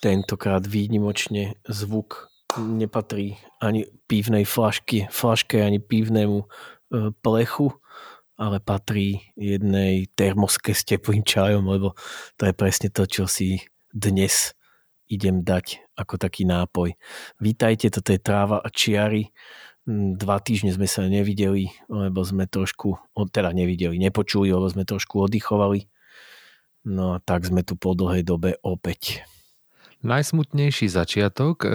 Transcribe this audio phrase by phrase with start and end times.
[0.00, 6.46] Tentokrát výnimočne zvuk nepatrí ani pívnej flašky, flaške, ani pívnemu e,
[7.22, 7.70] plechu,
[8.40, 11.92] ale patrí jednej termoske s teplým čajom, lebo
[12.40, 13.60] to je presne to, čo si
[13.92, 14.56] dnes
[15.10, 16.96] idem dať ako taký nápoj.
[17.42, 19.34] Vítajte, toto je Tráva a čiary.
[19.84, 22.96] Mm, dva týždne sme sa nevideli, lebo sme trošku,
[23.34, 25.90] teda nevideli, nepočuli, lebo sme trošku oddychovali.
[26.88, 29.28] No a tak sme tu po dlhej dobe opäť.
[30.00, 31.68] Najsmutnejší začiatok e,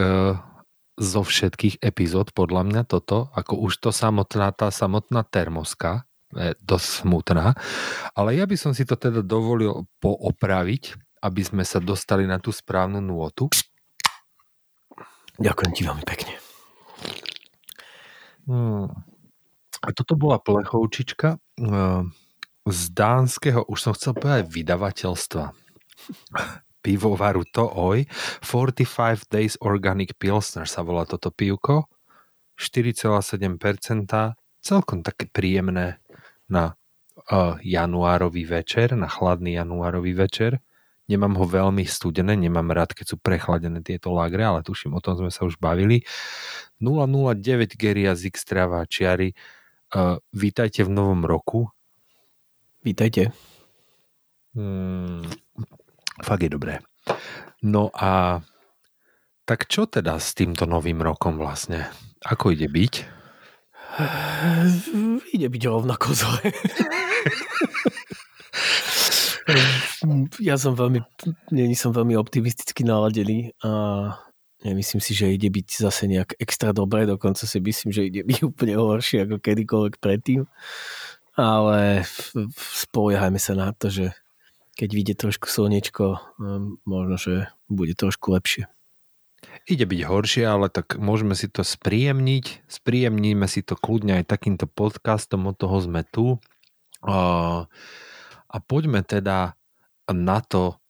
[0.98, 7.06] zo všetkých epizód, podľa mňa toto, ako už to samotná, tá samotná termoska, je dosť
[7.06, 7.54] smutná,
[8.18, 12.50] ale ja by som si to teda dovolil poopraviť, aby sme sa dostali na tú
[12.50, 13.48] správnu nôtu.
[15.38, 16.34] Ďakujem ti veľmi pekne.
[18.46, 18.90] Hmm.
[19.86, 22.02] A toto bola plechovčička eh,
[22.66, 25.44] z dánskeho, už som chcel povedať, vydavateľstva.
[26.86, 28.06] Pivovaru to oj.
[28.46, 31.90] 45 Days Organic Pilsner sa volá toto pivko.
[32.62, 33.58] 4,7%.
[34.62, 35.98] Celkom také príjemné
[36.46, 36.78] na
[37.34, 40.62] uh, januárový večer, na chladný januárový večer.
[41.10, 45.18] Nemám ho veľmi studené, nemám rád, keď sú prechladené tieto lagre, ale tuším, o tom
[45.18, 46.06] sme sa už bavili.
[46.82, 47.42] 009
[47.78, 49.34] Geria z Xtrava Čiary.
[49.90, 51.70] Uh, vítajte v novom roku.
[52.86, 53.34] Vítajte.
[54.54, 55.26] Hmm,
[56.22, 56.80] fakt je dobré.
[57.66, 58.40] No a
[59.46, 61.90] tak čo teda s týmto novým rokom vlastne?
[62.26, 62.94] Ako ide byť?
[65.36, 66.52] Ide byť rovnako zle.
[70.42, 71.00] ja som veľmi,
[71.54, 73.72] není som veľmi optimisticky naladený a
[74.66, 78.40] nemyslím si, že ide byť zase nejak extra dobré, dokonca si myslím, že ide byť
[78.42, 80.50] úplne horšie ako kedykoľvek predtým.
[81.36, 82.08] Ale
[82.56, 84.16] spoliehajme sa na to, že
[84.76, 87.34] keď vyjde trošku slnečko, um, možno, že
[87.72, 88.68] bude trošku lepšie.
[89.66, 92.68] Ide byť horšie, ale tak môžeme si to spríjemniť.
[92.70, 96.38] Spríjemníme si to kľudne aj takýmto podcastom, od toho sme tu.
[97.06, 99.54] A poďme teda
[100.10, 100.82] na to,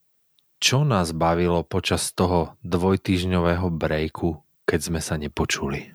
[0.59, 5.91] čo nás bavilo počas toho dvojtýžňového breaku, keď sme sa nepočuli.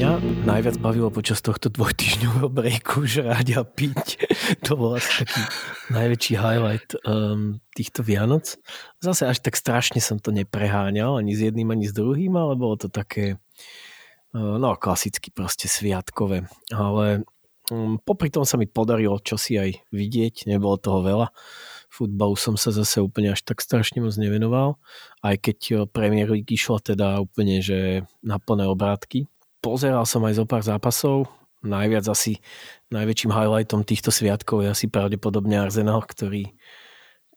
[0.00, 4.16] Mňa najviac bavilo počas tohto dvojtýžňového breaku žrať a piť.
[4.64, 5.44] To bol asi taký
[5.92, 8.56] najväčší highlight um, týchto Vianoc.
[9.04, 12.80] Zase až tak strašne som to nepreháňal ani s jedným, ani s druhým, ale bolo
[12.80, 13.36] to také
[14.32, 17.28] no klasicky proste sviatkové, ale
[17.68, 21.28] um, popri tom sa mi podarilo čosi aj vidieť, nebolo toho veľa.
[21.92, 24.80] Futbalu som sa zase úplne až tak strašne moc nevenoval,
[25.20, 29.28] aj keď e, Premier išla teda úplne, že na plné obrátky.
[29.60, 31.28] Pozeral som aj zo pár zápasov,
[31.60, 32.40] najviac asi
[32.88, 36.56] najväčším highlightom týchto sviatkov je asi pravdepodobne Arsenal, ktorý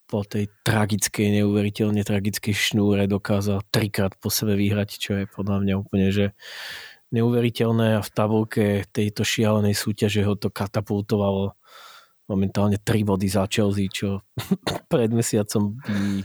[0.04, 5.74] po tej tragickej, neuveriteľne tragickej šnúre dokázal trikrát po sebe vyhrať, čo je podľa mňa
[5.80, 6.36] úplne, že
[7.12, 7.98] neuveriteľné.
[7.98, 11.56] A v tabulke tejto šialenej súťaže ho to katapultovalo.
[12.28, 14.24] Momentálne 3 body za Chelsea, čo
[14.92, 16.24] pred mesiacom by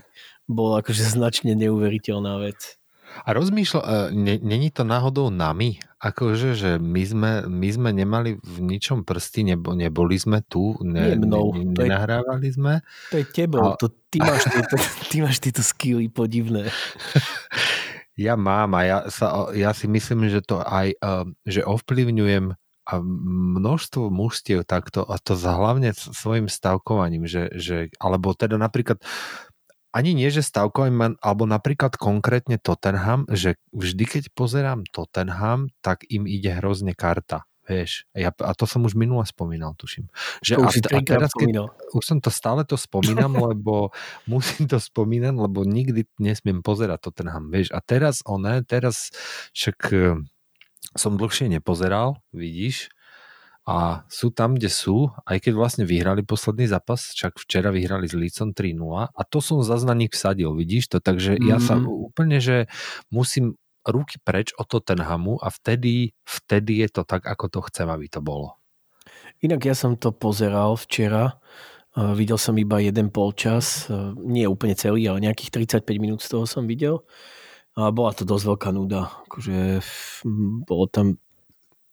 [0.50, 2.78] bolo akože značne neuveriteľná vec.
[3.25, 3.81] A rozmýšľa,
[4.14, 5.81] e, není to náhodou nami?
[6.00, 11.14] Akože, že my sme, my sme nemali v ničom prsty, nebo, neboli sme tu, ne,
[11.14, 11.52] Nie mnou.
[11.53, 12.74] Ne, nenahrávali to je, sme.
[13.12, 13.78] To je tebou, a...
[13.78, 14.75] to, ty, máš tieto,
[15.12, 16.72] ty máš tieto skilly podivné.
[18.20, 21.08] Ja mám a ja, sa, ja si myslím, že to aj, e,
[21.47, 22.52] že ovplyvňujem
[22.90, 22.94] a
[23.56, 29.00] množstvo mužstiev takto, a to hlavne svojim stavkovaním, že, že, alebo teda napríklad
[29.90, 36.30] ani nie, že stavkovým, alebo napríklad konkrétne Tottenham, že vždy, keď pozerám Tottenham, tak im
[36.30, 37.50] ide hrozne karta.
[37.70, 40.09] Vieš, ja, a to som už minule spomínal, tuším.
[40.41, 43.94] Že to už a, a teraz, keď, už som to stále to spomínam, lebo
[44.26, 47.70] musím to spomínať, lebo nikdy nesmiem pozerať Tottenham, vieš.
[47.70, 49.14] A teraz one, teraz
[49.53, 50.18] však eh,
[50.97, 52.90] som dlhšie nepozeral, vidíš,
[53.70, 58.18] a sú tam, kde sú, aj keď vlastne vyhrali posledný zápas, však včera vyhrali s
[58.18, 58.82] Lícom 3-0
[59.14, 61.50] a to som zase na nich vsadil, vidíš to, takže mm-hmm.
[61.54, 61.86] ja sa mhm.
[61.86, 62.66] úplne, že
[63.14, 68.10] musím ruky preč od Tottenhamu a vtedy, vtedy je to tak, ako to chcem, aby
[68.10, 68.58] to bolo.
[69.46, 71.40] Inak ja som to pozeral včera.
[71.96, 73.88] Videl som iba jeden polčas.
[73.88, 77.08] Uh, nie úplne celý, ale nejakých 35 minút z toho som videl.
[77.80, 79.10] A bola to dosť veľká nuda.
[79.26, 79.80] Akože
[80.68, 81.18] bolo tam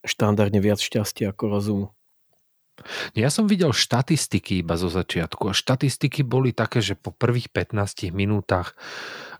[0.07, 1.87] štandardne viac šťastia ako rozumu.
[3.17, 8.13] Ja som videl štatistiky iba zo začiatku a štatistiky boli také, že po prvých 15
[8.13, 8.77] minútach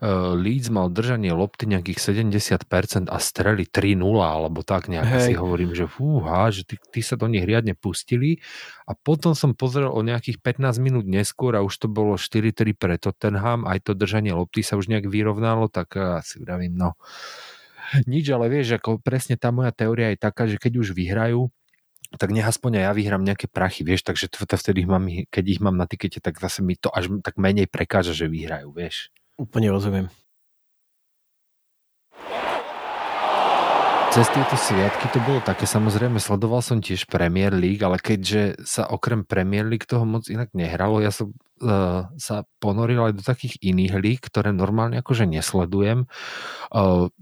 [0.01, 5.25] uh, Leeds mal držanie lopty nejakých 70% a streli 3-0 alebo tak nejak Hej.
[5.29, 8.41] si hovorím, že fúha, že tí, tí sa do nich riadne pustili
[8.89, 12.97] a potom som pozrel o nejakých 15 minút neskôr a už to bolo 4-3 pre
[12.97, 16.97] Tottenham, aj to držanie lopty sa už nejak vyrovnalo, tak uh, si vravím, no
[18.05, 21.49] nič, ale vieš, ako presne tá moja teória je taká, že keď už vyhrajú,
[22.15, 25.05] tak nech aspoň aj ja vyhrám nejaké prachy, vieš, takže to, to vtedy ich mám,
[25.07, 28.71] keď ich mám na tikete, tak zase mi to až tak menej prekáža, že vyhrajú,
[28.71, 29.11] vieš.
[29.37, 30.07] Úplne rozumiem.
[34.17, 38.89] Cez tieto sviatky to bolo také, samozrejme sledoval som tiež Premier League, ale keďže sa
[38.89, 43.61] okrem Premier League toho moc inak nehralo, ja som uh, sa ponoril aj do takých
[43.61, 46.09] iných líg, ktoré normálne akože nesledujem.
[46.73, 47.13] Uh,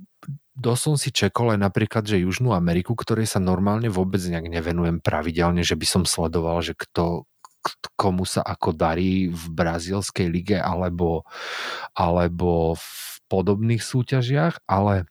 [0.54, 5.02] dosť som si čekol aj napríklad, že Južnú Ameriku, ktorej sa normálne vôbec nejak nevenujem
[5.02, 7.26] pravidelne, že by som sledoval, že kto,
[7.98, 11.26] komu sa ako darí v brazílskej lige alebo,
[11.96, 12.88] alebo v
[13.26, 15.10] podobných súťažiach, ale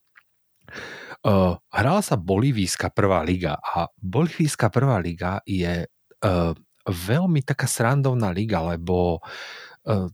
[1.28, 6.54] uh, hrala sa Bolívijská prvá liga a Bolívijská prvá liga je uh,
[6.88, 9.24] veľmi taká srandovná liga, lebo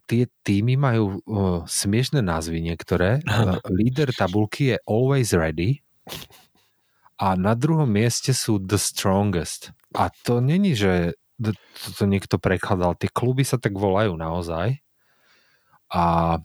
[0.10, 3.22] tie týmy majú uh, smiešné názvy niektoré.
[3.26, 5.86] Uh, líder tabulky je Always Ready
[7.20, 9.76] a na druhom mieste sú The Strongest.
[9.94, 11.54] A to není, že to,
[11.94, 12.96] to niekto prekladal.
[12.96, 14.80] Tie kluby sa tak volajú naozaj.
[15.92, 16.38] A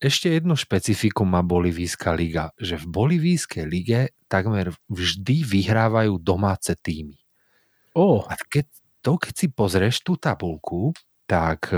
[0.00, 7.20] ešte jedno špecifikum má Bolivijská liga, že v Bolivijskej lige takmer vždy vyhrávajú domáce týmy.
[7.96, 8.24] Oh.
[8.28, 8.68] A keď,
[9.02, 10.94] to, keď si pozrieš tú tabulku,
[11.28, 11.68] tak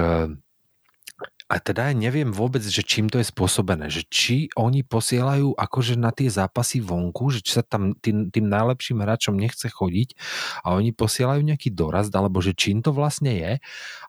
[1.52, 6.00] a teda ja neviem vôbec, že čím to je spôsobené, že či oni posielajú akože
[6.00, 10.16] na tie zápasy vonku, že či sa tam tým, tým najlepším hráčom nechce chodiť
[10.64, 13.52] a oni posielajú nejaký dorast, alebo že čím to vlastne je,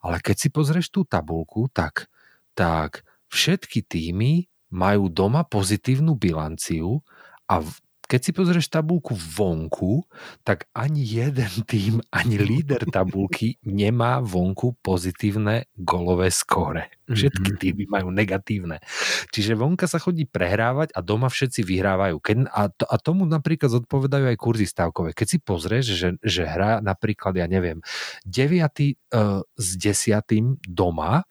[0.00, 2.08] ale keď si pozrieš tú tabulku, tak,
[2.56, 7.04] tak všetky týmy majú doma pozitívnu bilanciu
[7.44, 7.60] a
[8.04, 10.04] keď si pozrieš tabulku vonku,
[10.44, 16.92] tak ani jeden tým, ani líder tabulky nemá vonku pozitívne golové skóre.
[17.04, 17.58] Všetky mhm.
[17.60, 18.80] týmy majú negatívne.
[19.28, 22.16] Čiže vonka sa chodí prehrávať a doma všetci vyhrávajú.
[22.20, 25.12] Keď, a, to, a tomu napríklad zodpovedajú aj kurzy stávkové.
[25.12, 27.84] Keď si pozrieš, že, že hra napríklad, ja neviem,
[28.24, 29.12] 9.
[29.12, 30.64] Uh, s 10.
[30.64, 31.28] doma,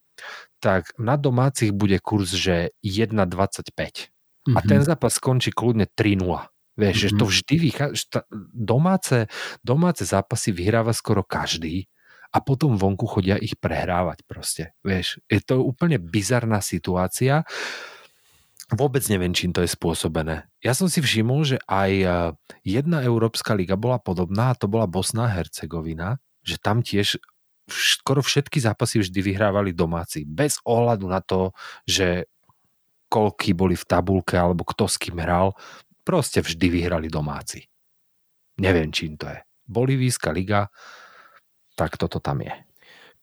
[0.61, 4.13] tak na domácich bude kurz, že 1,25.
[4.43, 4.55] Mm-hmm.
[4.55, 4.87] A ten mhm.
[4.87, 6.52] zápas skončí kľudne 3-0.
[6.73, 7.13] Vieš, mm-hmm.
[7.13, 7.31] že to mhm.
[7.31, 8.19] vždy vychádza,
[8.53, 9.17] domáce,
[9.61, 11.85] domáce zápasy vyhráva skoro každý
[12.33, 14.73] a potom vonku chodia ich prehrávať proste.
[14.81, 17.45] Vieš, je to úplne bizarná situácia.
[18.73, 20.49] Vôbec neviem, čím to je spôsobené.
[20.65, 22.07] Ja som si všimol, že aj e,
[22.65, 27.21] jedna Európska liga bola podobná a to bola Bosna a Hercegovina, že tam tiež
[27.69, 30.25] skoro všetky zápasy vždy vyhrávali domáci.
[30.25, 31.53] Bez ohľadu na to,
[31.85, 32.25] že
[33.13, 35.53] koľky boli v tabulke alebo kto s kým hral,
[36.03, 37.63] Proste vždy vyhrali domáci.
[38.59, 39.39] Neviem, čím to je.
[39.65, 40.69] Bolivijská liga,
[41.73, 42.53] tak toto tam je.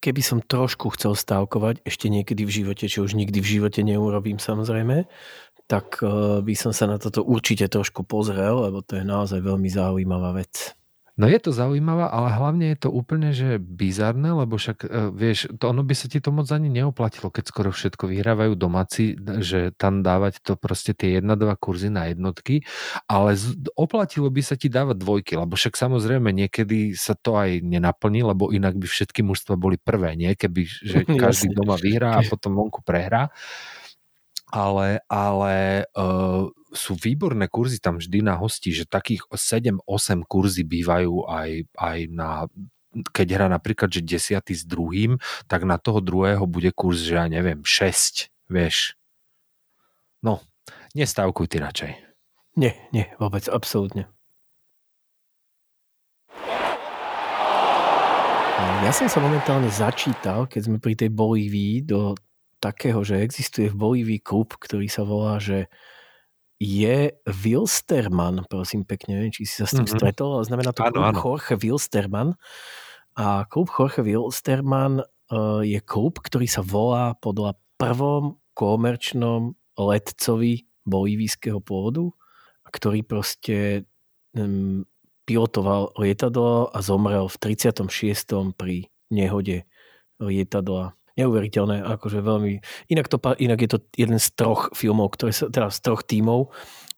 [0.01, 4.41] Keby som trošku chcel stávkovať, ešte niekedy v živote, čo už nikdy v živote neurobím
[4.41, 5.05] samozrejme,
[5.69, 9.69] tak eh, by som sa na toto určite trošku pozrel, lebo to je naozaj veľmi
[9.69, 10.73] zaujímavá vec.
[11.19, 15.51] No je to zaujímavá, ale hlavne je to úplne, že bizarné, lebo však, uh, vieš,
[15.59, 19.75] to ono by sa ti to moc ani neoplatilo, keď skoro všetko vyhrávajú domáci, že
[19.75, 22.63] tam dávať to proste tie 1-2 kurzy na jednotky,
[23.11, 27.59] ale z, oplatilo by sa ti dávať dvojky, lebo však samozrejme niekedy sa to aj
[27.59, 30.31] nenaplní, lebo inak by všetky mužstva boli prvé, nie?
[30.31, 33.27] Keby, že každý doma vyhrá a potom vonku prehrá
[34.51, 39.83] ale, ale uh, sú výborné kurzy tam vždy na hosti, že takých 7-8
[40.25, 42.47] kurzy bývajú aj, aj na
[42.91, 45.15] keď hrá napríklad, že desiatý s druhým,
[45.47, 48.99] tak na toho druhého bude kurz, že ja neviem, 6, vieš.
[50.19, 50.43] No,
[50.91, 51.91] nestávkuj ty radšej.
[52.59, 54.11] Nie, nie, vôbec, absolútne.
[58.81, 62.17] Ja som sa momentálne začítal, keď sme pri tej Bolívii, do
[62.59, 65.71] takého, že existuje v Bolívii klub, ktorý sa volá, že
[66.61, 69.97] je Wilstermann, prosím pekne, neviem, či si sa s tým mm-hmm.
[69.97, 71.17] stretol, ale znamená to ano, klub ano.
[71.17, 72.29] Jorge Wilstermann.
[73.17, 81.57] A klub Jorge Wilstermann uh, je klub, ktorý sa volá podľa prvom komerčnom letcovi bolívijského
[81.65, 82.13] pôvodu,
[82.69, 83.89] ktorý proste
[84.37, 84.85] um,
[85.25, 87.89] pilotoval lietadlo a zomrel v 36.
[88.53, 89.65] pri nehode
[90.21, 90.93] lietadla.
[91.19, 92.63] Neuveriteľné, akože veľmi...
[92.87, 96.51] Inak, to, inak je to jeden z troch filmov, ktoré sa, teda z troch tímov,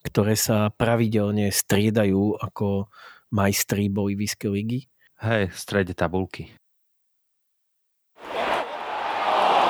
[0.06, 2.92] ktoré sa pravidelne striedajú ako
[3.34, 4.80] majstri bolivijskej ligy.
[5.24, 6.54] Hej, v strede tabulky.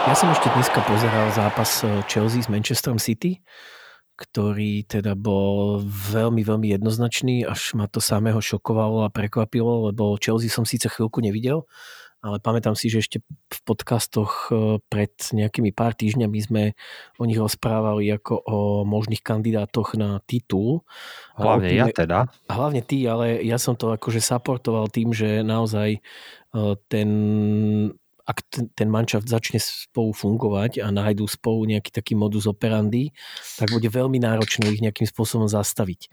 [0.04, 3.40] Ja som ešte dneska pozeral zápas eh, Chelsea s Manchesterom City,
[4.20, 10.52] ktorý teda bol veľmi, veľmi jednoznačný, až ma to samého šokovalo a prekvapilo, lebo Chelsea
[10.52, 11.64] som síce chvíľku nevidel,
[12.24, 16.64] ale pamätám si, že ešte v podcastoch eh, pred nejakými pár týždňami sme
[17.20, 20.88] o nich rozprávali ako o možných kandidátoch na titul.
[21.36, 22.32] Hlavne ja teda.
[22.48, 27.10] Hlavne ty, ale ja som to akože supportoval tým, že naozaj eh, ten
[28.24, 33.12] ak ten, ten manšaft začne spolu fungovať a nájdú spolu nejaký taký modus operandi,
[33.60, 36.08] tak bude veľmi náročné ich nejakým spôsobom zastaviť.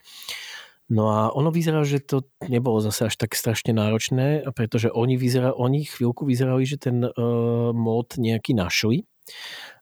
[0.90, 5.54] No a ono vyzerá, že to nebolo zase až tak strašne náročné, pretože oni, vyzerá,
[5.54, 9.06] oni chvíľku vyzerali, že ten uh, mód nejaký našli.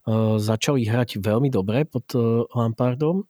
[0.05, 3.25] Uh, začali hrať veľmi dobre pod uh, Lampardom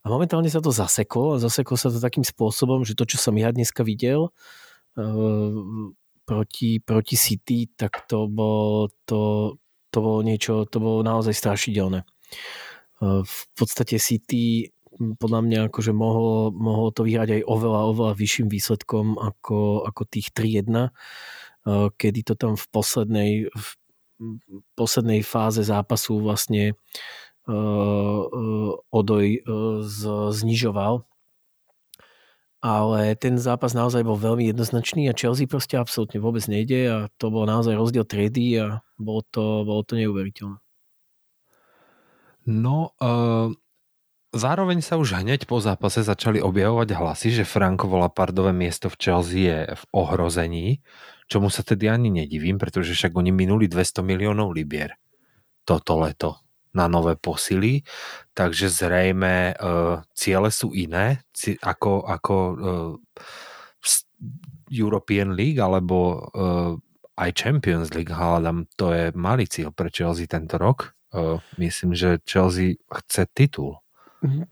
[0.00, 3.36] a momentálne sa to zaseklo a zaseklo sa to takým spôsobom, že to, čo som
[3.36, 4.32] ja dneska videl,
[4.96, 5.52] uh,
[6.24, 9.52] proti, proti City, tak to bolo, to,
[9.92, 12.08] to bolo niečo, to bolo naozaj strašidelné.
[13.02, 14.70] V podstate City
[15.18, 20.30] podľa mňa akože mohlo, mohlo to vyhrať aj oveľa, oveľa vyšším výsledkom ako, ako tých
[20.34, 20.90] 3-1,
[21.98, 23.68] kedy to tam v poslednej, v
[24.78, 26.78] poslednej fáze zápasu vlastne
[28.94, 29.26] Odoj
[30.30, 31.02] znižoval
[32.62, 37.34] ale ten zápas naozaj bol veľmi jednoznačný a Chelsea proste absolútne vôbec nejde a to
[37.34, 40.62] bol naozaj rozdiel triedy a bolo to, bolo to neuveriteľné.
[42.46, 43.50] No, uh,
[44.32, 49.40] zároveň sa už hneď po zápase začali objavovať hlasy, že Frankovo Lapardové miesto v Chelsea
[49.46, 50.80] je v ohrození,
[51.28, 54.96] čomu sa tedy ani nedivím, pretože však oni minuli 200 miliónov libier
[55.62, 57.84] toto leto na nové posily,
[58.32, 61.20] takže zrejme uh, ciele sú iné
[61.60, 62.92] ako, ako uh,
[64.72, 66.72] European League alebo uh,
[67.20, 70.96] aj Champions League, hľadám, to je malý cieľ pre Chelsea tento rok.
[71.12, 73.81] Uh, myslím, že Chelsea chce titul.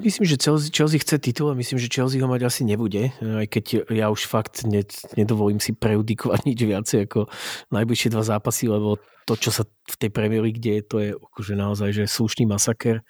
[0.02, 3.46] Myslím, že Chelsea, Chelsea chce titul a myslím, že Chelsea ho mať asi nebude, aj
[3.46, 4.82] keď ja už fakt ne,
[5.14, 7.30] nedovolím si preudikovať nič viacej ako
[7.70, 8.98] najbližšie dva zápasy, lebo
[9.30, 13.06] to, čo sa v tej Premier League deje, to je akože naozaj že slušný masaker.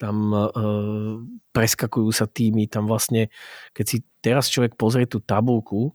[0.00, 0.48] Tam uh,
[1.52, 3.28] preskakujú sa týmy, tam vlastne,
[3.76, 5.92] keď si teraz človek pozrie tú tabulku,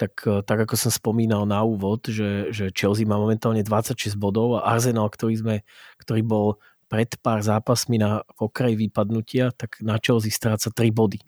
[0.00, 4.56] tak, uh, tak ako som spomínal na úvod, že, že Chelsea má momentálne 26 bodov
[4.56, 5.56] a Arsenal, ktorý, sme,
[6.00, 6.46] ktorý bol
[6.90, 11.22] pred pár zápasmi na okraji vypadnutia, tak na Chelsea stráca 3 body.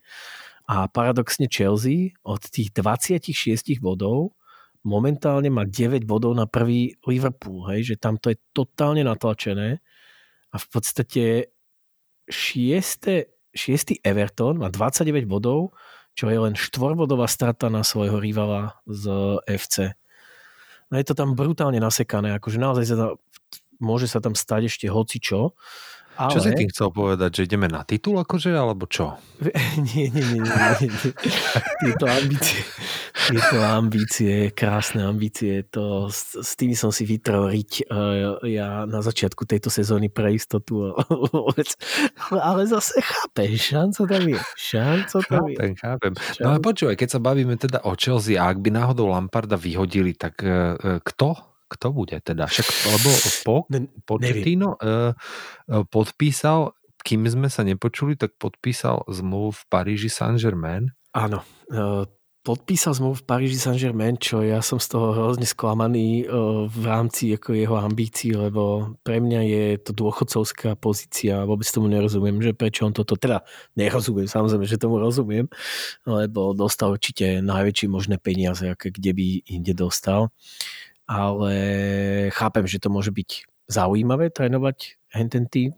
[0.66, 4.34] A paradoxne Chelsea od tých 26 bodov
[4.82, 9.78] momentálne má 9 bodov na prvý Liverpool, hej, že tam to je totálne natlačené
[10.50, 11.24] a v podstate
[12.26, 13.54] 6.
[13.54, 14.02] 6.
[14.02, 15.78] Everton má 29 bodov,
[16.18, 19.08] čo je len štvorbodová strata na svojho rivala z
[19.46, 19.96] FC.
[20.92, 23.16] No je to tam brutálne nasekané, akože naozaj sa
[23.82, 25.58] môže sa tam stať ešte hoci čo.
[26.12, 26.28] Ale...
[26.28, 29.16] Čo si tým chcel povedať, že ideme na titul akože, alebo čo?
[29.88, 31.10] nie, nie, nie, nie, nie.
[31.80, 32.60] Tieto ambície,
[33.32, 39.00] tieto ambície, krásne ambície, to, s, s tými som si vytrel riť uh, ja na
[39.00, 40.92] začiatku tejto sezóny pre istotu.
[42.52, 44.40] ale zase chápeš, šanca tam je.
[44.60, 45.80] Šanca tam chápem, je.
[45.80, 46.12] Chápem,
[46.44, 50.12] No ale počúvaj, keď sa bavíme teda o Chelsea a ak by náhodou Lamparda vyhodili,
[50.12, 52.44] tak uh, kto kto bude teda?
[52.44, 53.10] Však, lebo
[53.40, 53.56] po,
[54.04, 55.16] Pochettino uh,
[55.88, 60.92] podpísal, kým sme sa nepočuli, tak podpísal zmluvu v Paríži Saint-Germain.
[61.16, 61.40] Áno,
[61.72, 62.04] uh,
[62.42, 66.26] podpísal zmluvu v Paríži Saint-Germain, čo ja som z toho hrozne sklamaný
[66.66, 72.42] v rámci ako jeho ambícií, lebo pre mňa je to dôchodcovská pozícia, vôbec tomu nerozumiem,
[72.42, 73.46] že prečo on toto, teda
[73.78, 75.46] nerozumiem, samozrejme, že tomu rozumiem,
[76.02, 80.34] lebo dostal určite najväčšie možné peniaze, aké kde by inde dostal
[81.12, 81.54] ale
[82.32, 84.96] chápem, že to môže byť zaujímavé trénovať
[85.28, 85.76] ten tým,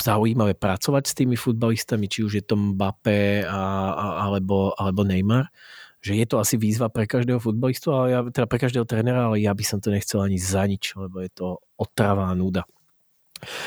[0.00, 5.52] zaujímavé pracovať s tými futbalistami, či už je to Mbappé a, a, alebo, alebo Neymar,
[6.00, 9.44] že je to asi výzva pre každého futbalistu, ale ja, teda pre každého trénera, ale
[9.44, 12.64] ja by som to nechcel ani za nič, lebo je to otravá nuda.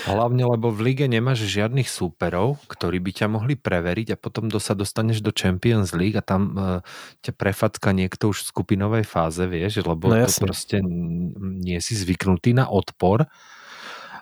[0.06, 4.78] Hlavne, lebo v lige nemáš žiadnych súperov, ktorí by ťa mohli preveriť a potom sa
[4.78, 6.80] dostaneš do Champions League a tam uh,
[7.26, 12.54] ťa prefacka niekto už v skupinovej fáze, vieš, lebo no, to proste nie si zvyknutý
[12.54, 13.26] na odpor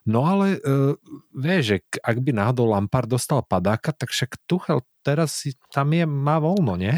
[0.01, 0.97] No ale uh,
[1.29, 6.09] vieš, že ak by náhodou Lampard dostal padáka, tak však Tuchel teraz si tam je,
[6.09, 6.93] má voľno, nie?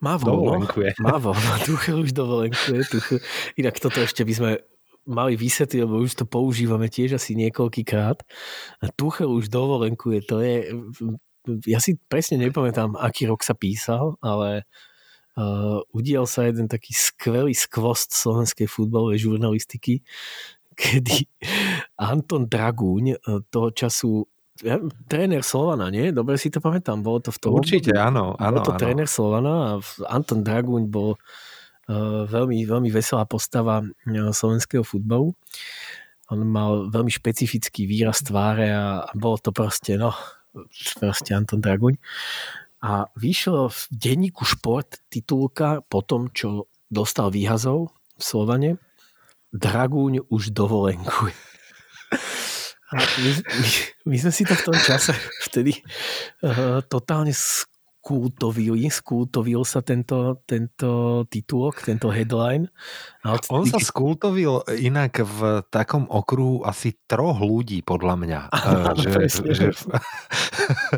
[0.00, 0.64] Má voľno.
[0.64, 0.96] Dovolenkuje.
[1.04, 1.50] Má voľno.
[1.68, 2.80] Tuchel už dovolenkuje.
[2.88, 3.20] Tuchel.
[3.60, 4.50] Inak toto ešte by sme
[5.06, 8.18] mali vysvetliť, lebo už to používame tiež asi niekoľkýkrát.
[8.82, 10.18] A Tuchel už dovolenkuje.
[10.28, 10.74] To je...
[11.70, 14.66] Ja si presne nepamätám, aký rok sa písal, ale
[15.38, 20.02] uh, udial sa jeden taký skvelý skvost slovenskej futbalovej žurnalistiky,
[20.80, 21.30] kedy
[22.02, 24.26] Anton Dragúň uh, toho času
[24.64, 26.10] ja, tréner Slovana, nie?
[26.10, 28.80] Dobre si to pamätám, bolo to v tom Určite, áno, áno, Bol to áno.
[28.80, 29.70] tréner Slovana a
[30.08, 31.20] Anton Dragúň bol uh,
[32.26, 35.30] veľmi, veľmi veselá postava uh, slovenského futbalu.
[36.26, 40.10] On mal veľmi špecifický výraz tváre a, a bolo to proste, no,
[40.98, 41.94] proste Anton Dragúň.
[42.82, 48.70] A vyšlo v denníku Šport titulka po tom, čo dostal výhazov v Slovane
[49.54, 51.34] Dragúň už dovolenkuje.
[52.86, 53.68] A my, my,
[54.06, 55.10] my sme si to v tom čase
[55.42, 55.74] vtedy
[56.46, 57.34] uh, totálne
[58.06, 60.88] skultovili, skultovil sa tento, tento
[61.26, 62.70] titulok, tento headline.
[63.26, 68.40] A od On sa skultovil inak v takom okruhu asi troch ľudí, podľa mňa.
[68.54, 69.50] Áno, Eh, že, presne.
[69.50, 69.66] že,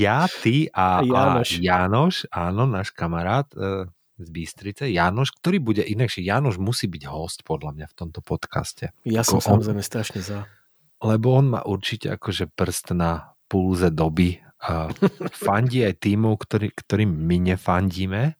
[0.00, 1.48] ja, ty a, A a Jánoš.
[1.60, 3.84] Jánoš, áno, náš kamarát eh,
[4.16, 6.24] z Bystrice, Jánoš, ktorý bude inakšie.
[6.24, 8.88] Jánoš musí byť host, podľa mňa, v tomto podcaste.
[9.04, 10.48] ja som on- samozrejme strašne za.
[10.96, 14.40] Lebo on má určite akože prst na pulze doby.
[14.66, 14.90] A
[15.30, 18.34] fandí aj týmov, ktorý, ktorým my nefandíme.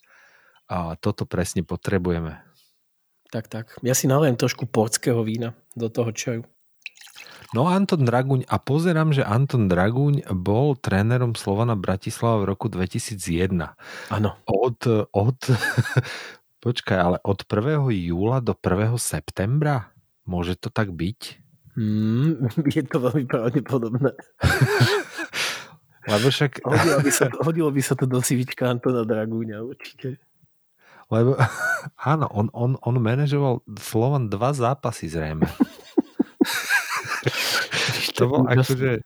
[0.67, 2.43] A toto presne potrebujeme.
[3.31, 3.67] Tak, tak.
[3.87, 6.43] Ja si nalejem trošku portského vína do toho čaju.
[7.55, 13.55] No Anton Draguň, a pozerám, že Anton Draguň bol trénerom Slovana Bratislava v roku 2001.
[14.11, 14.31] Áno.
[14.51, 14.79] Od,
[15.15, 15.41] od
[16.67, 17.87] počkaj, ale od 1.
[18.11, 18.99] júla do 1.
[18.99, 19.95] septembra?
[20.27, 21.47] Môže to tak byť?
[21.79, 24.11] Mm, je to veľmi pravdepodobné.
[26.07, 30.23] Lebo však, Hodilo by sa, hodilo by sa to do civička Antona Dragúňa určite.
[31.11, 31.35] lebo,
[32.13, 35.47] áno, on, on, on manažoval Slovan dva zápasy zrejme.
[38.17, 39.03] to bol akože...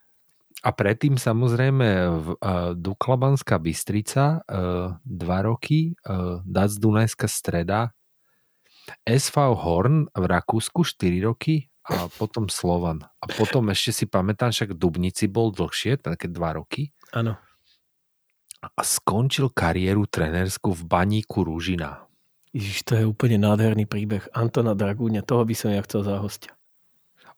[0.60, 1.88] A predtým samozrejme
[2.20, 7.96] v, uh, Dukla Banská Bystrica uh, dva roky, uh, Dac Dunajská streda,
[9.08, 13.00] SV Horn v Rakúsku 4 roky a potom Slovan.
[13.20, 17.40] A potom ešte si pamätám, však v Dubnici bol dlhšie, také dva roky Áno.
[18.60, 22.04] a skončil kariéru trenerskú v Baníku Ružina.
[22.50, 24.26] Ježiš, to je úplne nádherný príbeh.
[24.34, 26.52] Antona Dragúňa, toho by som ja chcel za hostia.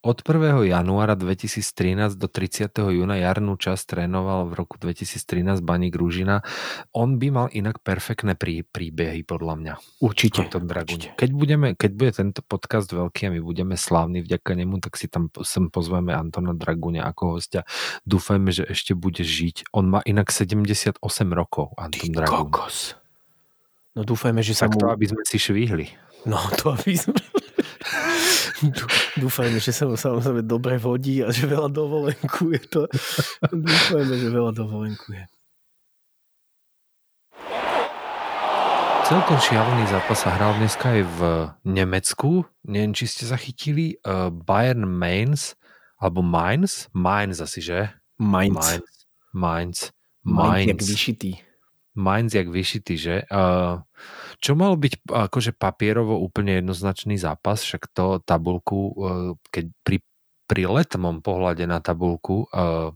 [0.03, 0.67] Od 1.
[0.67, 2.75] januára 2013 do 30.
[2.91, 6.43] júna jarnú časť trénoval v roku 2013 Baník Ružina.
[6.91, 9.75] On by mal inak perfektné prí, príbehy, podľa mňa.
[10.03, 10.51] Určite.
[10.51, 10.75] Draguň.
[10.91, 11.09] určite.
[11.15, 15.07] Keď, budeme, keď bude tento podcast veľký a my budeme slávni vďaka nemu, tak si
[15.07, 17.63] tam sem pozveme Antona Draguňa ako hostia.
[18.03, 19.71] Dúfajme, že ešte bude žiť.
[19.71, 20.99] On má inak 78
[21.31, 22.51] rokov, Anton Ty Draguň.
[22.51, 22.99] kokos.
[23.95, 24.79] No dúfajme, že sa Tak mu...
[24.83, 25.87] to, aby sme si švihli.
[26.27, 27.15] No to aby sme...
[28.63, 28.91] Dú-
[29.27, 32.87] Dúfajme, že sa mu samozrejme dobre vodí a že veľa dovolenkuje to.
[33.51, 35.23] Dúfajme, že veľa dovolenkuje.
[39.03, 41.21] Celkom šialený zápas sa hral dneska aj v
[41.69, 42.49] Nemecku.
[42.65, 45.59] Neviem, či ste zachytili uh, Bayern Mainz,
[46.01, 46.89] alebo Mainz?
[46.97, 47.93] Mainz asi, že?
[48.17, 48.57] Mainz.
[48.57, 48.89] Mainz.
[49.35, 49.79] Mainz.
[50.25, 50.65] Mainz.
[50.71, 50.89] jak Mainz.
[50.89, 51.33] vyšitý.
[51.93, 53.17] Mainz jak vyšitý, že?
[53.29, 53.85] Uh,
[54.43, 58.93] čo mal byť akože papierovo úplne jednoznačný zápas, však to tabulku, uh,
[59.55, 60.03] keď pri,
[60.51, 62.91] pri letmom pohľade na tabulku uh,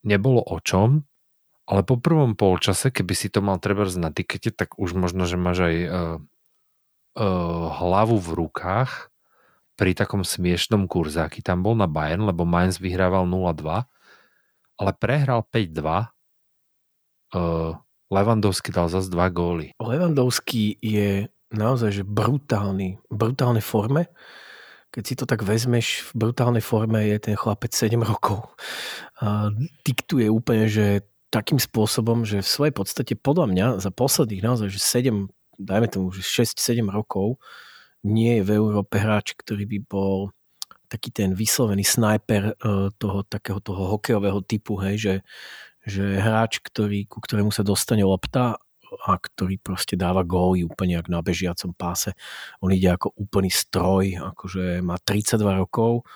[0.00, 1.04] nebolo o čom,
[1.68, 5.40] ale po prvom polčase, keby si to mal treba na tikete, tak už možno, že
[5.40, 6.18] máš aj uh,
[7.78, 9.14] hlavu v rukách
[9.74, 13.86] pri takom smiešnom kurze, aký tam bol na Bayern, lebo Mainz vyhrával 0-2,
[14.78, 16.10] ale prehral 5-2.
[17.34, 17.74] Uh,
[18.14, 19.74] Levandovský dal zase dva góly.
[19.82, 24.06] Levandovský je naozaj že brutálny, brutálnej forme.
[24.94, 28.46] Keď si to tak vezmeš, v brutálnej forme je ten chlapec 7 rokov.
[29.18, 29.50] A
[29.82, 31.02] diktuje úplne, že
[31.34, 35.26] takým spôsobom, že v svojej podstate podľa mňa za posledných naozaj, že 7,
[35.58, 37.42] dajme tomu, že 6-7 rokov
[38.06, 40.30] nie je v Európe hráč, ktorý by bol
[40.86, 45.14] taký ten vyslovený snajper eh, toho takého toho hokejového typu, hej, že,
[45.84, 48.56] že hráč, ktorý, ku ktorému sa dostane lopta
[49.04, 52.14] a ktorý proste dáva góly úplne jak na bežiacom páse.
[52.62, 56.06] On ide ako úplný stroj, akože má 32 rokov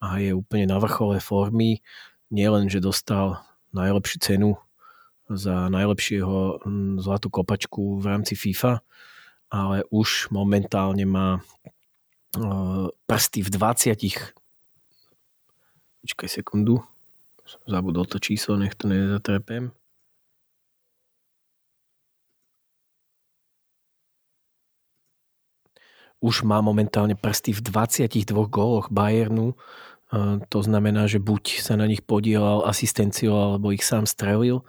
[0.00, 1.82] a je úplne na vrchole formy.
[2.30, 3.42] Nie len, že dostal
[3.74, 4.50] najlepšiu cenu
[5.28, 8.84] za najlepšieho mm, zlatú kopačku v rámci FIFA,
[9.48, 11.40] ale už momentálne má e,
[13.08, 14.36] prsty v 20
[16.04, 16.84] Počkaj sekundu.
[17.54, 19.70] Som zabudol to číslo, nech to nezatrepem.
[26.24, 29.52] Už má momentálne prsty v 22 góloch Bayernu.
[29.52, 29.56] E,
[30.40, 34.64] To znamená, že buď sa na nich podielal asistenciou, alebo ich sám strelil,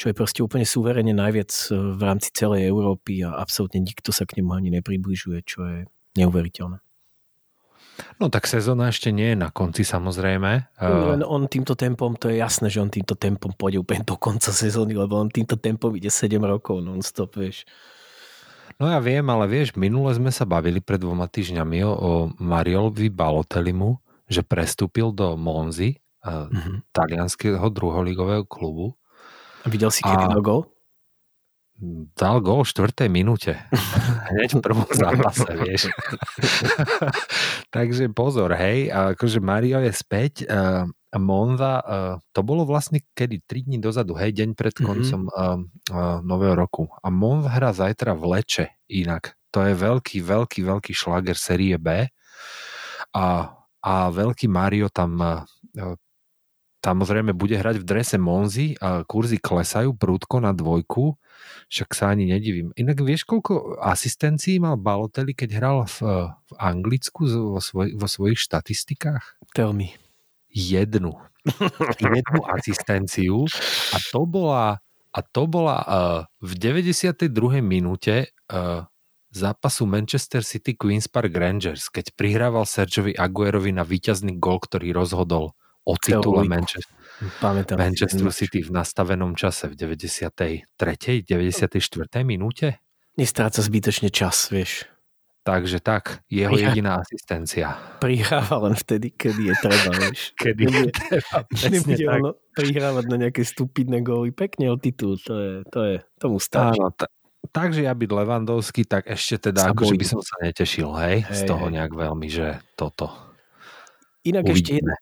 [0.00, 4.24] čo je proste úplne suverene najviac e, v rámci celej Európy a absolútne nikto sa
[4.24, 5.78] k nemu ani nepribližuje, čo je
[6.16, 6.80] neuveriteľné.
[8.18, 10.50] No tak sezóna ešte nie je na konci samozrejme.
[10.82, 14.50] Len on týmto tempom, to je jasné, že on týmto tempom pôjde úplne do konca
[14.50, 17.62] sezóny, lebo on týmto tempom ide 7 rokov non-stop, vieš.
[18.82, 22.10] No ja viem, ale vieš, minule sme sa bavili pred dvoma týždňami o, o
[22.42, 26.90] Mariolovi Balotelimu, že prestúpil do Monzy, mm-hmm.
[26.90, 28.98] talianského druholigového klubu.
[29.62, 30.66] A videl si, kedy dal gol?
[32.14, 33.12] Dal gol v 4.
[33.12, 33.58] minúte.
[34.32, 35.90] Hneď v prvom zápase, vieš.
[37.74, 40.46] Takže pozor, hej, akože Mario je späť.
[40.48, 43.46] Uh, Monza, uh, to bolo vlastne kedy?
[43.46, 45.38] 3 dní dozadu, hej, deň pred koncom mm-hmm.
[45.38, 45.58] uh,
[45.94, 46.90] uh, nového roku.
[47.02, 49.38] A Monza hrá zajtra v Leče inak.
[49.54, 52.08] To je veľký, veľký, veľký šlager série B.
[53.14, 53.26] A,
[53.78, 55.46] a veľký Mario tam uh,
[56.84, 61.16] samozrejme bude hrať v drese Monzy a kurzy klesajú prúdko na dvojku,
[61.72, 62.76] však sa ani nedivím.
[62.76, 68.36] Inak vieš, koľko asistencií mal Balotelli, keď hral v, v Anglicku vo, svoj, vo svojich
[68.36, 69.40] štatistikách?
[69.56, 69.96] Tell me
[70.52, 71.16] jednu.
[71.98, 73.48] jednu asistenciu
[73.92, 74.78] a to bola,
[75.10, 77.32] a to bola uh, v 92.
[77.64, 78.84] minúte uh,
[79.34, 85.58] zápasu Manchester City Queen's Park Rangers, keď prihrával Sergiovi Aguerovi na víťazný gol, ktorý rozhodol
[85.84, 90.64] o titule Manchester, Manchester City v nastavenom čase v 93.
[90.74, 92.24] 94.
[92.24, 92.80] minúte.
[93.14, 94.90] Nestráca zbytočne čas, vieš.
[95.44, 96.72] Takže tak, jeho Prihá...
[96.72, 97.76] jediná asistencia.
[98.00, 100.32] Prihráva len vtedy, kedy je treba, vieš.
[100.40, 101.36] kedy je treba,
[101.68, 104.32] Nebude ono prihrávať na nejaké stupidné góly.
[104.32, 106.80] Pekne o titul, to je, to je, tomu stačí.
[106.80, 107.12] Áno, t-
[107.52, 111.40] takže ja byť Levandovský, tak ešte teda, akože by som sa netešil, hej, hej z
[111.44, 111.72] toho hej.
[111.76, 113.12] nejak veľmi, že toto.
[114.24, 114.96] Inak ešte, jedna,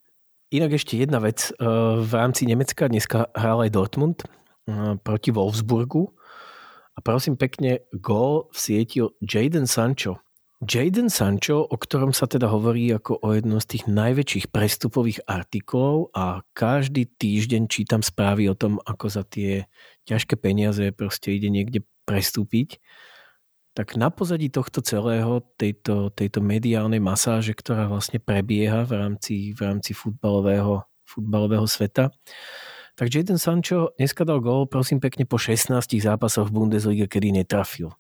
[0.53, 1.49] inak ešte jedna vec.
[1.99, 4.19] V rámci Nemecka dneska hral aj Dortmund
[5.01, 6.12] proti Wolfsburgu.
[6.93, 10.21] A prosím pekne, gól vsietil Jaden Sancho.
[10.62, 16.12] Jaden Sancho, o ktorom sa teda hovorí ako o jednom z tých najväčších prestupových artiklov
[16.15, 19.67] a každý týždeň čítam správy o tom, ako za tie
[20.07, 22.79] ťažké peniaze proste ide niekde prestúpiť,
[23.72, 29.61] tak na pozadí tohto celého, tejto, tejto mediálnej masáže, ktorá vlastne prebieha v rámci, v
[29.64, 32.12] rámci futbalového, futbalového sveta,
[32.92, 37.96] tak Jaden Sancho dneska dal gól, prosím pekne, po 16 zápasoch v Bundesliga, kedy netrafil.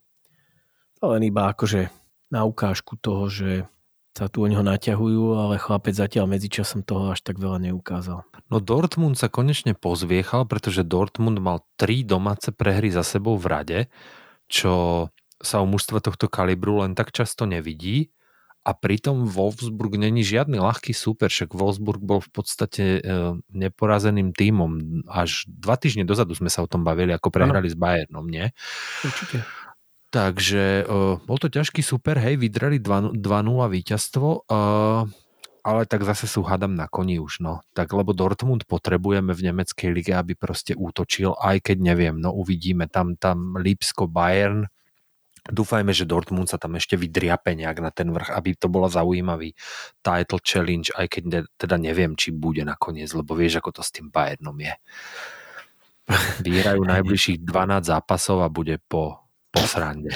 [1.00, 1.88] To len iba akože
[2.28, 3.64] na ukážku toho, že
[4.12, 8.28] sa tu o neho naťahujú, ale chlapec zatiaľ medzičasom toho až tak veľa neukázal.
[8.52, 13.78] No Dortmund sa konečne pozviechal, pretože Dortmund mal tri domáce prehry za sebou v rade,
[14.52, 15.08] čo
[15.42, 18.14] sa u mužstva tohto kalibru len tak často nevidí
[18.62, 25.02] a pritom Wolfsburg není žiadny ľahký súper, však Wolfsburg bol v podstate e, neporazeným tímom.
[25.10, 27.74] Až dva týždne dozadu sme sa o tom bavili, ako prehrali ano.
[27.74, 28.54] s Bayernom, nie?
[29.02, 29.42] Určite.
[30.12, 33.16] Takže uh, bol to ťažký super, hej, vydrali 2-0
[33.72, 35.08] víťazstvo, uh,
[35.64, 37.64] ale tak zase sú hadam na koni už, no.
[37.72, 42.92] Tak lebo Dortmund potrebujeme v nemeckej lige, aby proste útočil, aj keď neviem, no uvidíme,
[42.92, 44.68] tam, tam Lipsko, Bayern,
[45.42, 49.58] Dúfajme, že Dortmund sa tam ešte vydriape nejak na ten vrch, aby to bola zaujímavý
[49.98, 53.90] title challenge, aj keď ne, teda neviem, či bude nakoniec, lebo vieš, ako to s
[53.90, 54.74] tým Bayernom je.
[56.46, 60.08] Vyhrajú najbližších 12 zápasov a bude po po srande.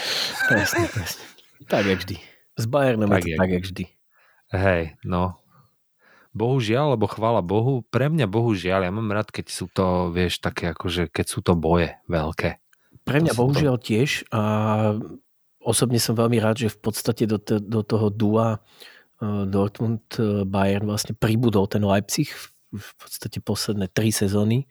[0.48, 1.22] Presne, presne.
[1.68, 2.16] Tak je vždy.
[2.56, 3.84] S Bayernom tak je to tak je vždy.
[4.56, 5.36] Hej, no.
[6.32, 10.72] Bohužiaľ, lebo chvála Bohu, pre mňa bohužiaľ, ja mám rád, keď sú to, vieš, také
[10.72, 12.60] akože, keď sú to boje veľké.
[13.06, 13.86] Pre mňa bohužiaľ to...
[13.86, 14.42] tiež a
[15.62, 21.14] osobne som veľmi rád, že v podstate do, do toho dua uh, Dortmund-Bayern uh, vlastne
[21.14, 22.34] pribudol ten Leipzig
[22.74, 24.66] v, podstate posledné tri sezóny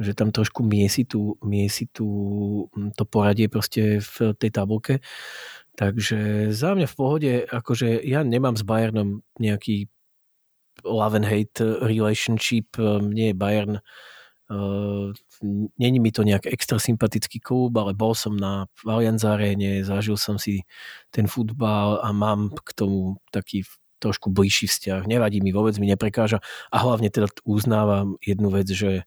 [0.00, 5.04] že tam trošku miesi, tú, miesi hm, to poradie proste v tej tabulke.
[5.76, 9.92] Takže za mňa v pohode, akože ja nemám s Bayernom nejaký
[10.88, 14.09] love and hate relationship, mne je Bayern Uh,
[15.78, 20.42] není mi to nejak extra sympatický klub, ale bol som na Allianz Arene, zažil som
[20.42, 20.66] si
[21.14, 23.62] ten futbal a mám k tomu taký
[24.00, 25.06] trošku bližší vzťah.
[25.06, 26.40] Nevadí mi, vôbec mi neprekáža
[26.72, 29.04] a hlavne teda uznávam jednu vec, že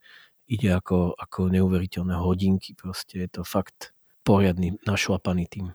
[0.48, 2.78] ide ako, ako neuveriteľné hodinky.
[2.78, 3.92] Proste je to fakt
[4.24, 5.74] poriadny, našlapaný tým.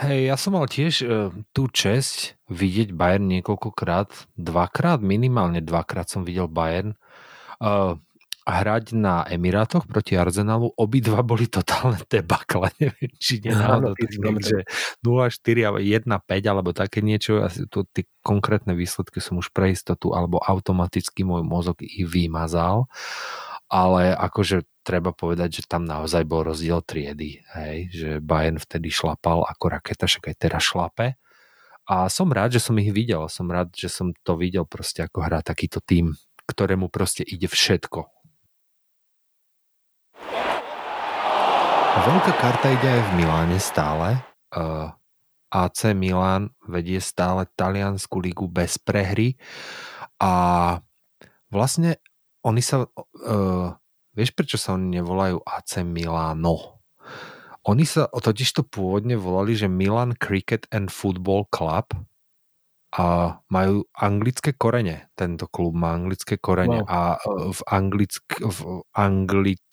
[0.00, 6.24] Hej, ja som mal tiež uh, tú česť vidieť Bayern niekoľkokrát, dvakrát, minimálne dvakrát som
[6.24, 6.96] videl Bayern.
[7.60, 8.00] Uh,
[8.48, 13.92] hrať na Emirátoch proti Arsenalu, obidva boli totálne debakle, neviem, či nenáhodou,
[14.40, 14.64] že
[15.04, 20.12] 0-4 alebo 1-5 alebo také niečo, asi tu tie konkrétne výsledky som už pre istotu
[20.16, 22.88] alebo automaticky môj mozog ich vymazal,
[23.68, 29.44] ale akože treba povedať, že tam naozaj bol rozdiel triedy, hej, že Bayern vtedy šlapal
[29.44, 31.20] ako raketa, však aj teraz šlape.
[31.90, 35.26] A som rád, že som ich videl, som rád, že som to videl proste ako
[35.26, 36.14] hrá takýto tým,
[36.46, 38.19] ktorému proste ide všetko
[41.90, 44.22] Veľká karta ide aj v Miláne stále.
[44.54, 44.94] Uh,
[45.50, 49.34] AC Milan vedie stále taliansku ligu bez prehry
[50.22, 50.32] a
[51.50, 51.98] vlastne
[52.46, 52.86] oni sa...
[53.18, 53.74] Uh,
[54.14, 56.78] vieš, prečo sa oni nevolajú AC Milano?
[57.66, 61.90] Oni sa totiž to pôvodne volali, že Milan Cricket and Football Club
[62.94, 65.10] a majú anglické korene.
[65.18, 66.90] Tento klub má anglické korene wow.
[66.90, 67.00] a
[67.50, 69.66] v, anglick, v anglick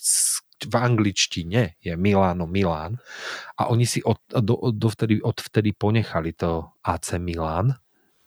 [0.66, 2.98] v angličtine je Milano Milán
[3.62, 7.78] a oni si od, do, dovtedy, odvtedy ponechali to AC Milán.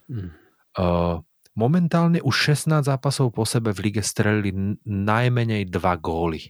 [0.06, 0.30] Mm.
[0.78, 1.18] Uh,
[1.58, 4.54] momentálne už 16 zápasov po sebe v lige strelili
[4.86, 6.46] najmenej dva góly.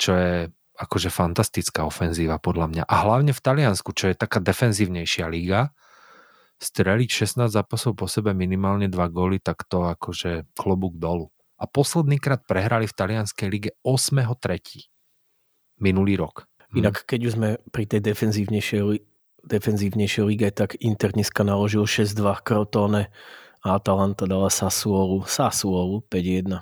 [0.00, 0.36] Čo je
[0.74, 2.82] akože fantastická ofenzíva podľa mňa.
[2.88, 5.70] A hlavne v Taliansku, čo je taká defenzívnejšia liga,
[6.58, 12.42] streliť 16 zápasov po sebe minimálne dva góly, tak to akože klobúk dolu a poslednýkrát
[12.44, 14.90] prehrali v talianskej lige 8.3.
[15.78, 16.50] minulý rok.
[16.74, 16.84] Hm.
[16.84, 18.82] Inak keď už sme pri tej defenzívnejšej,
[19.46, 23.12] defenzívnejšej lige, tak Inter dneska naložil 6-2 Crotone
[23.64, 26.60] a Atalanta dala Sassuolu, Sassuolu 5-1.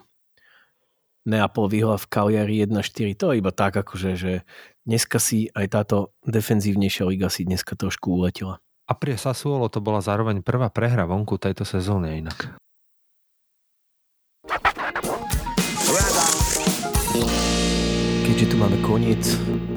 [1.22, 3.14] Neapol vyhla v Cagliari 1-4.
[3.22, 4.32] To je iba tak, akože, že
[4.82, 8.58] dneska si aj táto defenzívnejšia liga si dneska trošku uletela.
[8.90, 12.58] A pri Sassuolo to bola zároveň prvá prehra vonku tejto sezóny inak.
[18.42, 19.24] Keďže tu máme koniec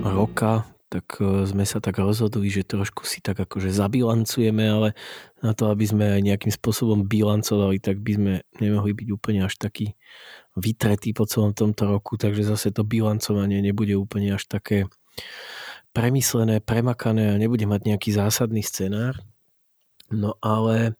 [0.01, 4.97] roka, tak e, sme sa tak rozhodli, že trošku si tak akože zabilancujeme, ale
[5.45, 9.61] na to, aby sme aj nejakým spôsobom bilancovali, tak by sme nemohli byť úplne až
[9.61, 9.93] taký
[10.57, 14.89] vytretý po celom tomto roku, takže zase to bilancovanie nebude úplne až také
[15.93, 19.21] premyslené, premakané a nebude mať nejaký zásadný scenár.
[20.09, 20.97] No ale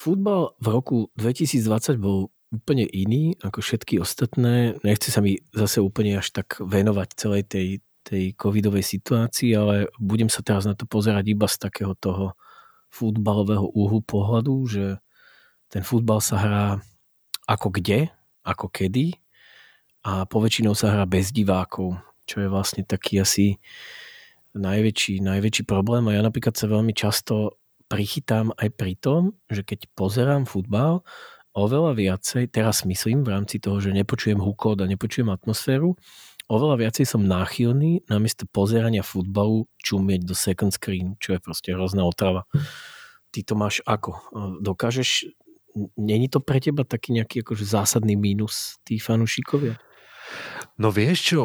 [0.00, 4.74] futbal v roku 2020 bol úplne iný ako všetky ostatné.
[4.82, 7.68] Nechce sa mi zase úplne až tak venovať celej tej,
[8.02, 12.34] tej covidovej situácii, ale budem sa teraz na to pozerať iba z takého toho
[12.90, 14.84] futbalového úhlu pohľadu, že
[15.70, 16.66] ten futbal sa hrá
[17.46, 18.10] ako kde,
[18.42, 19.14] ako kedy
[20.02, 21.94] a poväčšinou sa hrá bez divákov,
[22.26, 23.62] čo je vlastne taký asi
[24.58, 29.90] najväčší, najväčší problém a ja napríklad sa veľmi často prichytám aj pri tom, že keď
[29.94, 31.06] pozerám futbal
[31.54, 35.98] oveľa viacej, teraz myslím v rámci toho, že nepočujem hukot a nepočujem atmosféru,
[36.50, 42.02] oveľa viacej som náchylný namiesto pozerania futbalu čumieť do second screen, čo je proste hrozná
[42.02, 42.46] otrava.
[43.30, 44.18] Ty to máš ako?
[44.58, 45.30] Dokážeš,
[45.94, 49.78] není to pre teba taký nejaký akože zásadný mínus tí fanúšikovia?
[50.78, 51.42] No vieš čo,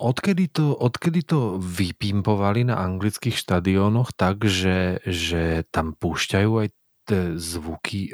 [0.00, 6.68] odkedy to, odkedy to vypimpovali na anglických štadiónoch tak, že, že tam púšťajú aj
[7.04, 8.12] tie zvuky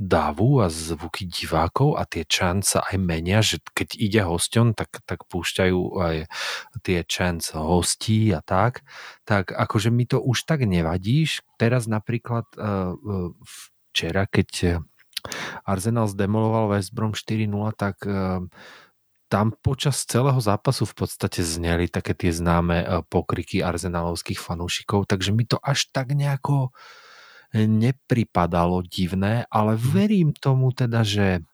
[0.00, 5.04] dávu a zvuky divákov a tie chants sa aj menia, že keď ide hosťom, tak,
[5.04, 6.16] tak púšťajú aj
[6.80, 8.80] tie chants hostí a tak,
[9.28, 11.44] tak akože mi to už tak nevadíš.
[11.60, 12.96] Teraz napríklad uh,
[13.92, 14.80] včera, keď
[15.68, 18.40] Arsenal zdemoloval West Brom 4-0, tak uh,
[19.28, 25.44] tam počas celého zápasu v podstate zneli také tie známe pokriky arzenalovských fanúšikov, takže mi
[25.44, 27.02] to až tak nejako uh,
[27.54, 29.82] nepripadalo divné, ale mhm.
[29.94, 31.46] verím tomu teda, že,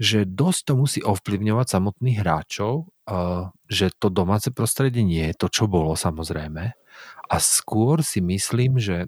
[0.00, 2.88] že dosť to musí ovplyvňovať samotných hráčov,
[3.70, 6.74] že to domáce prostredie nie je to, čo bolo samozrejme.
[7.26, 9.06] A skôr si myslím, že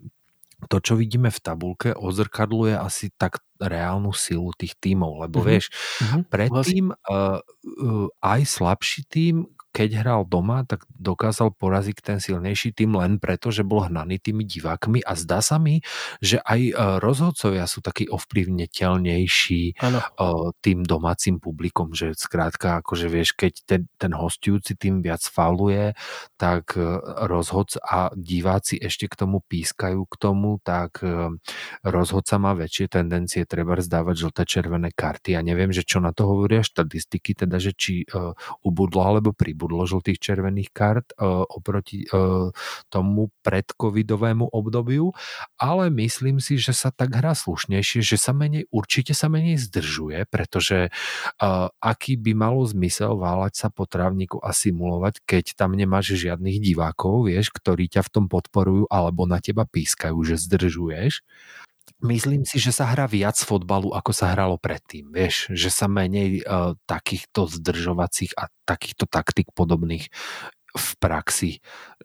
[0.66, 5.50] to, čo vidíme v tabulke, odzrkadluje asi tak reálnu silu tých tímov, lebo mm-hmm.
[5.54, 6.22] vieš, mm-hmm.
[6.26, 9.46] predtým uh, uh, aj slabší tým,
[9.78, 14.42] keď hral doma, tak dokázal poraziť ten silnejší tým len preto, že bol hnaný tými
[14.42, 15.86] divákmi a zdá sa mi,
[16.18, 20.02] že aj e, rozhodcovia sú takí ovplyvniteľnejší ano.
[20.02, 20.06] E,
[20.66, 25.94] tým domácim publikom, že skrátka, akože vieš, keď ten, ten hostujúci tým viac fauluje,
[26.34, 26.98] tak e,
[27.30, 31.06] rozhodc a diváci ešte k tomu pískajú k tomu, tak
[31.86, 35.38] rozhodca má väčšie tendencie treba zdávať žlté červené karty.
[35.38, 38.02] Ja neviem, že čo na to hovoria štatistiky, teda, že či
[38.64, 42.48] ubudlo alebo pribudlo pribudlo žltých červených kart uh, oproti uh,
[42.88, 45.12] tomu predcovidovému obdobiu,
[45.60, 50.24] ale myslím si, že sa tak hrá slušnejšie, že sa menej, určite sa menej zdržuje,
[50.32, 56.16] pretože uh, aký by malo zmysel váľať sa po trávniku a simulovať, keď tam nemáš
[56.16, 61.20] žiadnych divákov, vieš, ktorí ťa v tom podporujú alebo na teba pískajú, že zdržuješ
[62.02, 65.10] myslím si, že sa hrá viac fotbalu, ako sa hralo predtým.
[65.10, 70.06] Vieš, že sa menej uh, takýchto zdržovacích a takýchto taktik podobných
[70.76, 71.64] v praxi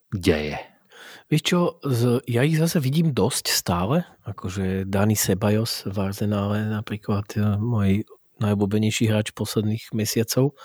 [0.09, 0.57] deje.
[1.27, 1.59] Vieš čo,
[2.29, 8.07] ja ich zase vidím dosť stále, akože Dani Sebajos v Arsenále napríklad, e, môj
[8.39, 10.57] najobľúbenejší hráč posledných mesiacov.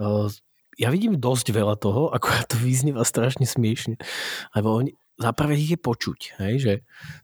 [0.00, 0.32] Uh,
[0.80, 4.00] ja vidím dosť veľa toho, ako to vyznieva strašne smiešne.
[4.56, 6.72] Lebo oni, za ich je počuť, hej, že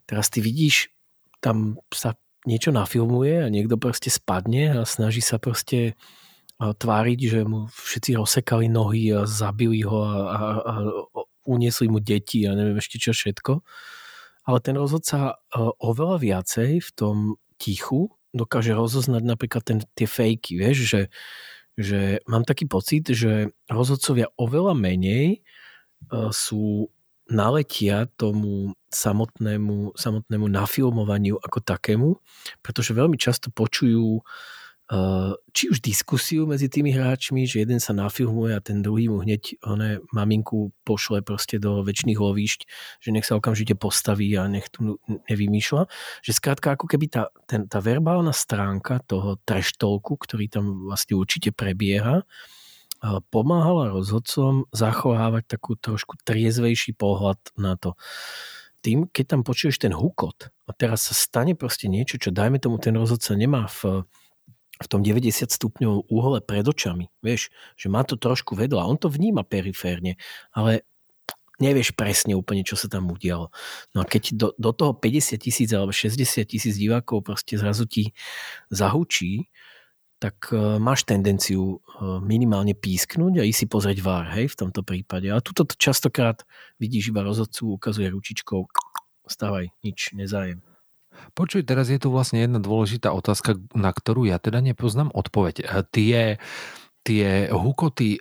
[0.05, 0.92] teraz ty vidíš
[1.38, 5.98] tam sa niečo nafilmuje a niekto proste spadne a snaží sa proste
[6.59, 10.74] tváriť, že mu všetci rozsekali nohy a zabili ho a, a, a
[11.46, 13.62] uniesli mu deti a neviem ešte čo všetko.
[14.48, 15.38] Ale ten rozhodca
[15.79, 17.16] oveľa viacej v tom
[17.61, 21.03] tichu dokáže rozoznať napríklad ten, tie fejky, vieš, že,
[21.79, 25.46] že mám taký pocit, že rozhodcovia oveľa menej
[26.35, 26.90] sú
[27.28, 32.10] naletia tomu samotnému, samotnému nafilmovaniu ako takému,
[32.64, 34.24] pretože veľmi často počujú
[34.88, 39.20] uh, či už diskusiu medzi tými hráčmi, že jeden sa nafilmuje a ten druhý mu
[39.20, 42.60] hneď one, maminku pošle proste do väčšných lovíšť,
[43.04, 44.96] že nech sa okamžite postaví a nech tu
[45.28, 45.84] nevymýšľa.
[46.24, 51.52] Že skrátka ako keby tá, ten, tá verbálna stránka toho treštolku, ktorý tam vlastne určite
[51.52, 52.24] prebieha,
[53.30, 57.94] pomáhala rozhodcom zachovávať takú trošku triezvejší pohľad na to.
[58.82, 62.78] Tým, keď tam počuješ ten hukot a teraz sa stane proste niečo, čo dajme tomu
[62.78, 64.06] ten rozhodca nemá v,
[64.78, 67.11] v tom 90 stupňov úhole pred očami.
[67.22, 68.87] Vieš, že má to trošku vedľa.
[68.87, 70.14] On to vníma periférne,
[70.54, 70.87] ale
[71.58, 73.50] nevieš presne úplne, čo sa tam udialo.
[73.94, 78.14] No a keď do, do toho 50 tisíc alebo 60 tisíc divákov proste zrazu ti
[78.70, 79.50] zahučí,
[80.18, 84.83] tak e, máš tendenciu e, minimálne písknuť a ísť si pozrieť vár, hej, v tomto
[84.83, 85.31] prípade.
[85.31, 86.42] A tuto častokrát
[86.83, 88.66] vidíš iba rozhodcu, ukazuje ručičkou,
[89.31, 90.61] stávaj, nič, nezájem.
[91.35, 95.62] Počuj, teraz je tu vlastne jedna dôležitá otázka, na ktorú ja teda nepoznám odpoveď.
[95.62, 96.18] E, tie,
[97.07, 98.20] tie hukoty,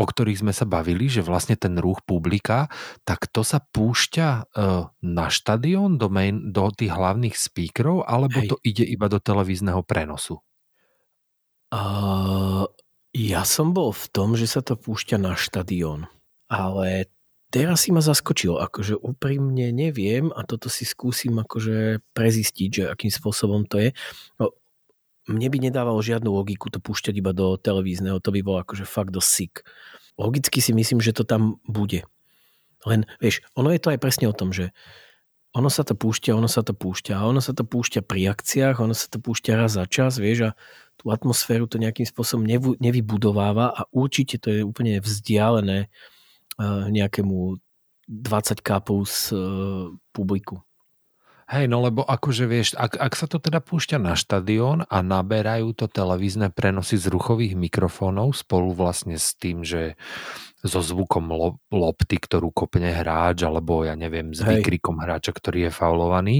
[0.00, 2.72] o ktorých sme sa bavili, že vlastne ten ruch publika,
[3.04, 4.56] tak to sa púšťa
[5.04, 8.48] na štadión do, main, do tých hlavných speakerov, alebo Hej.
[8.48, 10.40] to ide iba do televízneho prenosu?
[13.10, 16.10] Ja som bol v tom, že sa to púšťa na štadión.
[16.50, 17.06] Ale
[17.54, 23.10] teraz si ma zaskočil, akože úprimne neviem a toto si skúsim akože prezistiť, že akým
[23.10, 23.90] spôsobom to je.
[24.38, 24.54] No,
[25.30, 29.14] mne by nedávalo žiadnu logiku to púšťať iba do televízneho, to by bolo akože fakt
[29.14, 29.62] do sick.
[30.18, 32.02] Logicky si myslím, že to tam bude.
[32.82, 34.74] Len, vieš, ono je to aj presne o tom, že
[35.50, 38.94] ono sa to púšťa, ono sa to púšťa ono sa to púšťa pri akciách, ono
[38.94, 40.56] sa to púšťa raz za čas, vieš, a
[41.00, 42.44] tú atmosféru to nejakým spôsobom
[42.76, 47.56] nevybudováva a určite to je úplne vzdialené eh, nejakému
[48.04, 50.60] 20 plus eh, publiku.
[51.50, 55.74] Hej, no lebo akože vieš, ak, ak sa to teda púšťa na štadión a naberajú
[55.74, 59.98] to televízne prenosy z ruchových mikrofónov spolu vlastne s tým, že
[60.62, 61.26] so zvukom
[61.74, 64.62] lopty, ktorú kopne hráč, alebo ja neviem, s Hej.
[64.62, 66.36] výkrikom hráča, ktorý je faulovaný,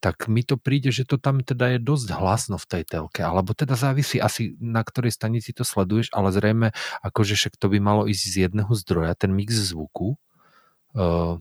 [0.00, 3.52] tak mi to príde, že to tam teda je dosť hlasno v tej telke, alebo
[3.52, 6.72] teda závisí asi na ktorej stanici to sleduješ, ale zrejme
[7.04, 10.16] akože však to by malo ísť z jedného zdroja, ten mix zvuku
[10.96, 11.36] uh,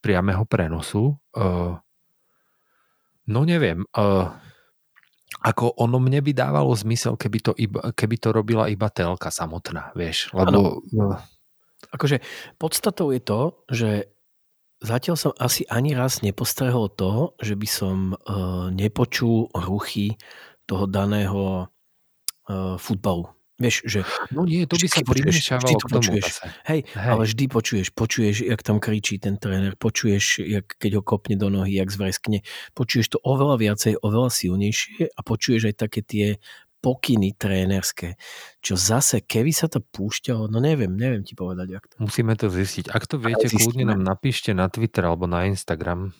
[0.00, 1.84] priameho prenosu, uh,
[3.26, 3.82] No neviem.
[3.92, 4.30] Uh,
[5.42, 9.94] ako ono mne by dávalo zmysel, keby to, iba, keby to robila iba telka samotná,
[9.94, 10.30] vieš.
[10.32, 10.82] Lebo...
[10.90, 11.20] Ano.
[11.92, 12.24] Akože
[12.56, 13.90] podstatou je to, že
[14.80, 20.16] zatiaľ som asi ani raz nepostrehol to, že by som uh, nepočul ruchy
[20.66, 21.68] toho daného
[22.48, 23.35] uh, futbalu.
[23.56, 23.98] Vieš, že...
[24.36, 26.44] No nie, to by sa primiešavalo k tomu počuješ.
[26.68, 31.02] Hej, Hej, ale vždy počuješ, počuješ, jak tam kričí ten tréner, počuješ, jak, keď ho
[31.02, 32.44] kopne do nohy, jak zvreskne.
[32.76, 36.26] Počuješ to oveľa viacej, oveľa silnejšie a počuješ aj také tie
[36.84, 38.20] pokyny trénerské.
[38.60, 41.94] Čo zase, keby sa to púšťalo, no neviem, neviem ti povedať, jak to.
[41.98, 42.92] Musíme to zistiť.
[42.92, 46.12] Ak to viete, kľudne nám napíšte na Twitter alebo na Instagram.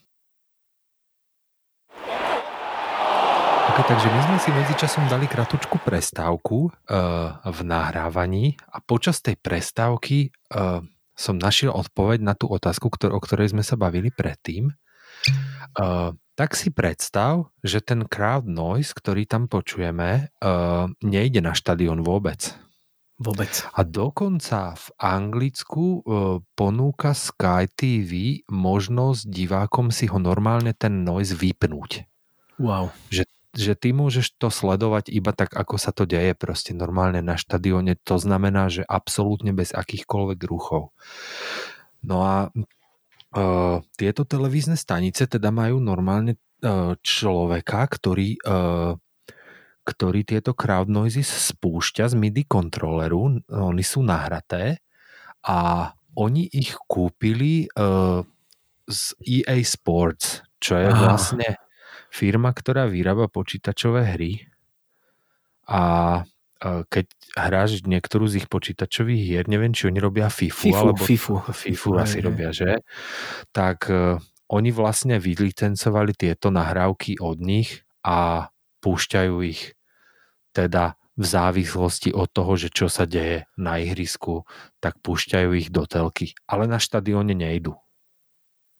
[3.77, 9.37] Ok, takže my sme si medzičasom dali kratučku prestávku uh, v nahrávaní a počas tej
[9.37, 10.81] prestávky uh,
[11.13, 14.73] som našiel odpoveď na tú otázku, ktor- o ktorej sme sa bavili predtým.
[15.77, 22.01] Uh, tak si predstav, že ten crowd noise, ktorý tam počujeme, uh, nejde na štadión
[22.01, 22.57] vôbec.
[23.21, 23.61] Vôbec.
[23.77, 26.01] A dokonca v Anglicku e,
[26.53, 32.05] ponúka Sky TV možnosť divákom si ho normálne ten noise vypnúť.
[32.61, 32.93] Wow.
[33.09, 33.25] Že,
[33.57, 37.97] že ty môžeš to sledovať iba tak, ako sa to deje proste normálne na štadióne.
[38.05, 40.93] To znamená, že absolútne bez akýchkoľvek ruchov.
[42.05, 48.95] No a uh, tieto televízne stanice teda majú normálne uh, človeka, ktorý uh,
[49.87, 54.83] ktorý tieto crowd noises spúšťa z MIDI kontroleru, oni sú nahraté
[55.47, 57.71] a oni ich kúpili
[58.91, 60.99] z EA Sports, čo je Aha.
[60.99, 61.55] vlastne
[62.11, 64.47] firma, ktorá vyrába počítačové hry
[65.67, 65.83] a
[66.23, 71.03] uh, keď hráš niektorú z ich počítačových hier, neviem, či oni robia FIFU, FIFU, alebo
[71.03, 71.35] FIFU.
[71.51, 72.25] FIFU asi hej.
[72.25, 72.81] robia, že?
[73.51, 78.49] Tak uh, oni vlastne vylicencovali tieto nahrávky od nich a
[78.79, 79.75] púšťajú ich
[80.55, 84.45] teda v závislosti od toho, že čo sa deje na ihrisku,
[84.79, 86.37] tak púšťajú ich do telky.
[86.45, 87.73] Ale na štadióne nejdu.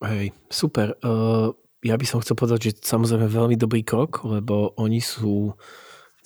[0.05, 1.01] Hej, super.
[1.01, 1.57] Uh,
[1.87, 5.55] ja by som chcel povedať, že samozrejme veľmi dobrý krok, lebo oni sú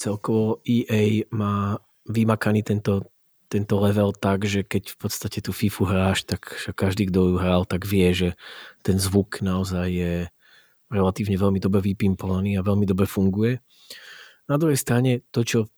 [0.00, 1.76] celkovo EA má
[2.08, 3.12] vymakaný tento,
[3.52, 7.68] tento level tak, že keď v podstate tú FIFU hráš, tak každý, kto ju hral,
[7.68, 8.28] tak vie, že
[8.80, 10.14] ten zvuk naozaj je
[10.88, 13.60] relatívne veľmi dobre vypimpovaný a veľmi dobre funguje.
[14.50, 15.70] Na druhej strane to, čo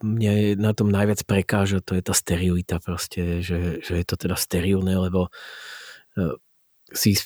[0.00, 4.38] mne na tom najviac prekáža, to je tá sterilita proste, že, že je to teda
[4.38, 5.28] sterilné, lebo
[6.16, 6.32] eh,
[6.94, 7.18] si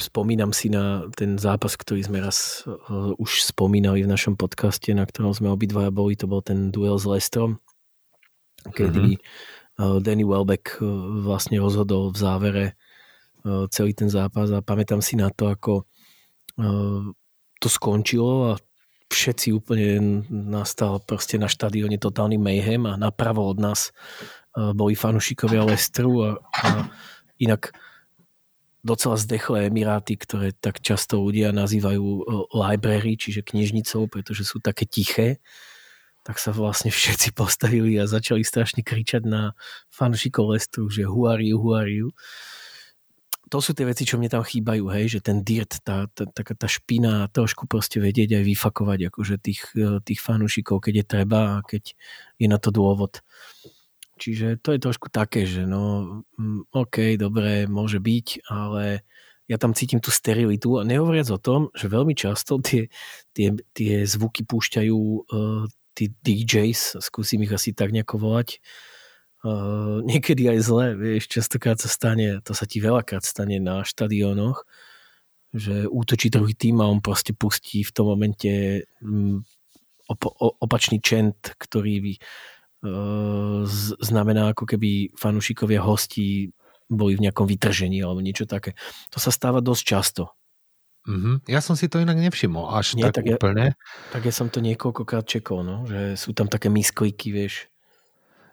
[0.00, 5.04] spomínam si na ten zápas, ktorý sme raz uh, už spomínali v našom podcaste, na
[5.04, 7.60] ktorom sme obidvaja boli, to bol ten duel s Lestrom,
[8.64, 10.88] kedy uh, Danny Welbeck uh,
[11.22, 12.64] vlastne rozhodol v závere
[13.44, 15.84] uh, celý ten zápas a pamätám si na to, ako
[16.58, 17.04] uh,
[17.60, 18.60] to skončilo a
[19.10, 23.90] všetci úplne nastal proste na štadióne totálny mayhem a napravo od nás
[24.54, 26.86] boli fanúšikovia Lestru a, a
[27.42, 27.74] inak
[28.80, 32.22] docela zdechlé Emiráty, ktoré tak často ľudia nazývajú e,
[32.56, 35.44] library, čiže knižnicou, pretože sú také tiché,
[36.24, 39.52] tak sa vlastne všetci postavili a začali strašne kričať na
[39.92, 41.44] fanúšikov Lestru, že are
[41.92, 42.12] you.
[43.50, 46.54] To sú tie veci, čo mne tam chýbajú, hej, že ten dirt, tá, tá, taká
[46.54, 51.40] tá špina, trošku proste vedieť aj vyfakovať akože tých, e, tých fanúšikov, keď je treba
[51.58, 51.98] a keď
[52.38, 53.26] je na to dôvod.
[54.20, 59.08] Čiže to je trošku také, že no, mm, OK, dobre, môže byť, ale
[59.48, 62.92] ja tam cítim tú sterilitu a nehovoriac o tom, že veľmi často tie,
[63.32, 65.64] tie, tie zvuky púšťajú uh,
[65.96, 68.60] tí DJs, skúsim ich asi tak nejako volať,
[69.42, 74.68] uh, niekedy aj zle, vieš, častokrát sa stane, to sa ti veľakrát stane na štadiónoch,
[75.50, 79.42] že útočí druhý tým a on proste pustí v tom momente mm,
[80.14, 82.14] op- opačný čent, ktorý
[84.00, 86.50] znamená ako keby fanúšikovia hostí
[86.90, 88.74] boli v nejakom vytržení alebo niečo také.
[89.14, 90.22] To sa stáva dosť často.
[91.08, 91.48] Mhm.
[91.48, 93.64] Ja som si to inak nevšimol až Nie, tak, tak ja- úplne.
[94.12, 97.72] Tak ja som to niekoľkokrát čekol, no, že sú tam také miskliky, vieš.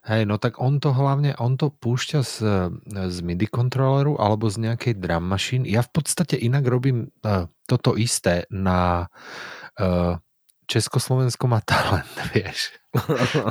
[0.07, 2.35] Hej, no tak on to hlavne, on to púšťa z,
[2.87, 5.67] z MIDI kontroleru alebo z nejakej drum machine.
[5.67, 9.11] Ja v podstate inak robím uh, toto isté na
[9.75, 10.15] uh,
[10.67, 12.75] Československo má talent, vieš,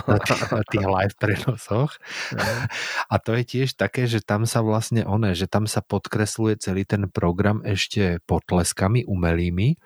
[0.04, 1.96] na tých, na tých live prenosoch.
[3.08, 6.84] A to je tiež také, že tam sa vlastne one, že tam sa podkresluje celý
[6.84, 9.80] ten program ešte potleskami umelými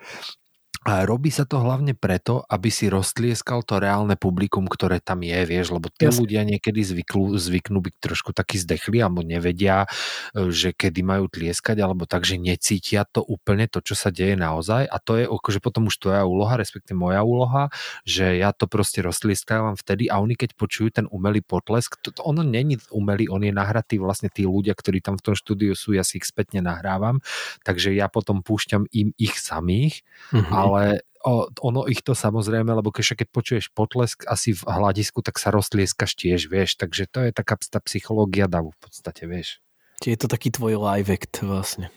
[0.80, 5.36] a robí sa to hlavne preto, aby si roztlieskal to reálne publikum, ktoré tam je,
[5.44, 6.24] vieš, lebo tí Jasne.
[6.24, 9.84] ľudia niekedy zvyknú, zvyknú byť trošku takí zdechli alebo nevedia,
[10.32, 14.40] e, že kedy majú tlieskať, alebo tak, že necítia to úplne to, čo sa deje
[14.40, 17.68] naozaj a to je akože potom už tvoja úloha, respektíve moja úloha,
[18.08, 22.24] že ja to proste roztlieskávam vtedy a oni keď počujú ten umelý potlesk, to, to
[22.24, 25.92] ono není umelý, on je nahratý vlastne tí ľudia, ktorí tam v tom štúdiu sú,
[25.92, 27.20] ja si ich spätne nahrávam,
[27.68, 30.00] takže ja potom púšťam im ich samých,
[30.30, 30.52] Mhm.
[30.52, 35.36] ale o, ono ich to samozrejme, lebo keď, keď počuješ potlesk asi v hľadisku, tak
[35.36, 39.60] sa roztlieskaš tiež, vieš, takže to je taká tá psychológia davu v podstate, vieš.
[40.00, 41.92] Je to taký tvoj live act vlastne.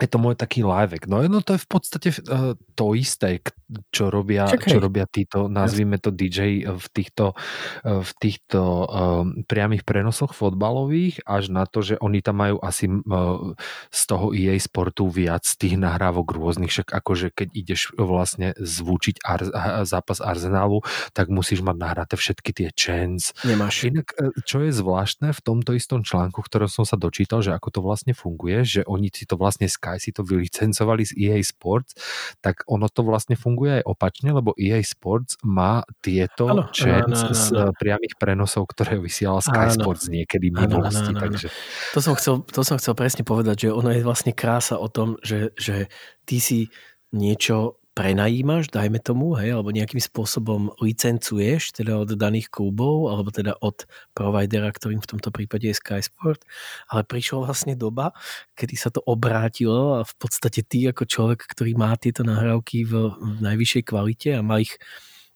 [0.00, 3.44] Je to môj taký live no, no to je v podstate uh, to isté,
[3.92, 9.44] čo robia, Však čo robia títo, nazvime to DJ v týchto, uh, v týchto um,
[9.44, 13.52] priamých prenosoch fotbalových, až na to, že oni tam majú asi uh,
[13.92, 19.84] z toho EA sportu viac tých nahrávok rôznych, však akože keď ideš vlastne zvučiť ar-
[19.84, 20.80] zápas Arsenalu,
[21.12, 23.88] tak musíš mať nahraté všetky tie chants, Nemáš.
[23.88, 24.12] Inak,
[24.44, 28.12] čo je zvláštne v tomto istom článku, ktorom som sa dočítal, že ako to vlastne
[28.12, 31.98] funguje, že oni si to vlastne Sky si to vylicencovali z EA Sports,
[32.38, 37.34] tak ono to vlastne funguje aj opačne, lebo EA Sports má tieto Áno, chats áno,
[37.34, 39.82] áno, z priamých prenosov, ktoré vysiela Sky Áno.
[39.82, 41.10] Sports niekedy v minulosti.
[41.10, 41.50] Takže
[41.96, 45.18] To som, chcel, to som chcel presne povedať, že ono je vlastne krása o tom,
[45.26, 45.90] že, že
[46.22, 46.70] ty si
[47.10, 53.60] niečo prenajímaš, dajme tomu, hej, alebo nejakým spôsobom licencuješ teda od daných klubov, alebo teda
[53.60, 53.84] od
[54.16, 56.48] providera, ktorým v tomto prípade je Sky Sport,
[56.88, 58.16] ale prišla vlastne doba,
[58.56, 63.12] kedy sa to obrátilo a v podstate ty ako človek, ktorý má tieto nahrávky v,
[63.20, 64.80] v najvyššej kvalite a má ich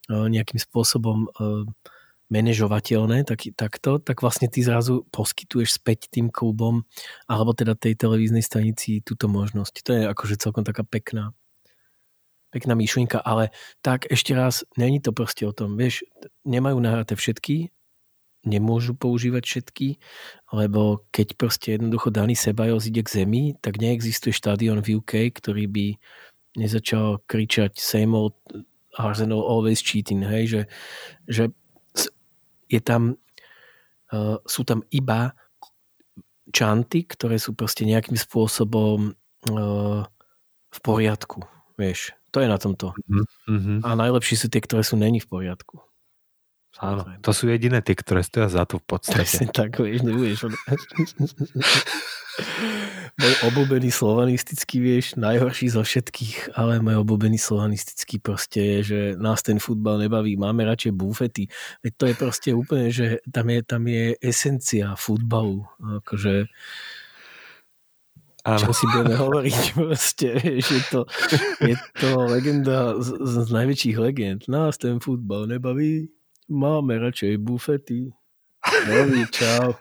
[0.09, 1.69] e, nejakým spôsobom e,
[2.33, 6.89] manažovateľné, tak, takto, tak vlastne ty zrazu poskytuješ späť tým klubom
[7.29, 9.75] alebo teda tej televíznej stanici túto možnosť.
[9.85, 11.37] To je akože celkom taká pekná
[12.55, 13.51] pekná myšlienka, ale
[13.83, 16.07] tak ešte raz, není to proste o tom, vieš,
[16.47, 17.75] nemajú nahraté všetky,
[18.47, 19.89] nemôžu používať všetky,
[20.55, 25.67] lebo keď proste jednoducho daný Sebajos ide k zemi, tak neexistuje štadión v UK, ktorý
[25.67, 25.87] by
[26.55, 28.39] nezačal kričať same old
[28.95, 30.63] Arsenal always cheating, hej, že,
[31.27, 31.45] že
[32.71, 33.19] je tam,
[34.15, 35.35] uh, sú tam iba
[36.55, 39.11] čanty, ktoré sú proste nejakým spôsobom
[39.51, 40.07] uh,
[40.71, 41.43] v poriadku,
[41.75, 42.15] vieš.
[42.35, 42.99] To je na tomto.
[43.47, 43.87] Mhm.
[43.87, 45.79] A najlepšie sú tie, ktoré sú není v poriadku.
[46.83, 49.23] Áno, to sú jediné tie, ktoré stoja za to v podstate.
[49.23, 50.51] Presne tak, vieš, nebudeš.
[53.15, 59.39] môj obľúbený slovanistický, vieš, najhorší zo všetkých, ale môj obľúbený slovanistický proste je, že nás
[59.47, 61.47] ten futbal nebaví, máme radšej bufety.
[61.87, 65.63] Veď to je proste úplne, že tam je, tam je esencia futbalu.
[66.03, 66.51] Akože,
[68.45, 68.61] Áno.
[68.61, 71.01] čo si budeme hovoriť proste, vieš, je to,
[71.65, 74.41] je to legenda z, z, najväčších legend.
[74.53, 76.13] Nás ten futbal nebaví,
[76.53, 78.13] máme radšej bufety.
[78.85, 79.81] Dovi, čau.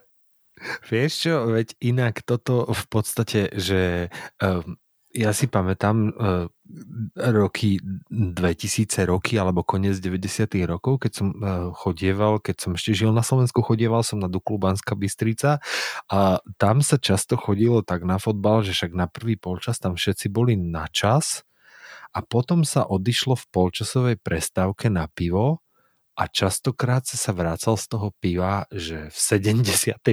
[0.88, 4.08] Vieš čo, veď inak toto v podstate, že
[4.40, 4.80] um,
[5.14, 6.50] ja si pamätám uh,
[7.18, 7.78] roky
[8.10, 13.22] 2000 roky alebo koniec 90 rokov, keď som uh, chodieval, keď som ešte žil na
[13.22, 15.62] Slovensku, chodieval som na Duklu Banská Bystrica
[16.10, 20.34] a tam sa často chodilo tak na fotbal, že však na prvý polčas tam všetci
[20.34, 21.46] boli na čas
[22.14, 25.63] a potom sa odišlo v polčasovej prestávke na pivo
[26.14, 30.06] a častokrát sa sa vracal z toho piva, že v 75.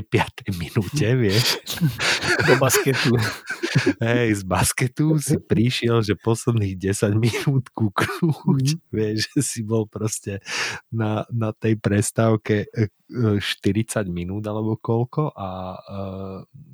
[0.56, 1.60] minúte, vieš,
[2.48, 3.20] Do basketu.
[4.00, 10.40] hej, z basketu si prišiel, že posledných 10 minút kúknúť, vieš, že si bol proste
[10.88, 16.00] na, na tej prestávke e, e, 40 minút alebo koľko a e,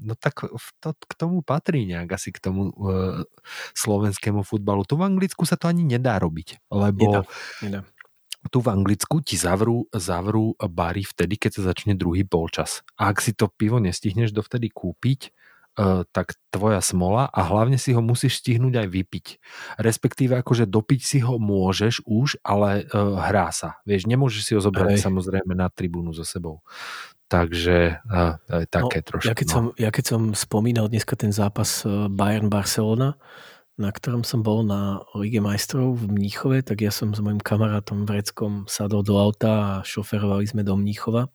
[0.07, 0.47] no tak
[0.79, 3.27] to, k tomu patrí nejak asi k tomu e,
[3.75, 4.87] slovenskému futbalu.
[4.87, 7.21] Tu v Anglicku sa to ani nedá robiť, lebo Nedá,
[7.59, 7.81] nedá.
[8.49, 12.87] Tu v Anglicku ti zavrú, zavrú bary vtedy, keď sa začne druhý polčas.
[12.99, 15.31] A ak si to pivo nestihneš dovtedy kúpiť,
[15.77, 19.27] uh, tak tvoja smola a hlavne si ho musíš stihnúť aj vypiť.
[19.81, 23.81] Respektíve akože dopiť si ho môžeš už, ale uh, hrá sa.
[23.85, 25.05] Vieš, nemôžeš si ho zobrať Hej.
[25.05, 26.65] samozrejme na tribúnu so sebou.
[27.27, 29.29] Takže uh, to je také no, trošku.
[29.29, 29.55] Ja keď, no.
[29.55, 33.19] som, ja keď som spomínal dneska ten zápas Bayern-Barcelona,
[33.77, 38.09] na ktorom som bol na Lige majstrov v Mníchove, tak ja som s mojim kamarátom
[38.09, 41.29] Vreckom sadol do auta a šoferovali sme do Mníchova.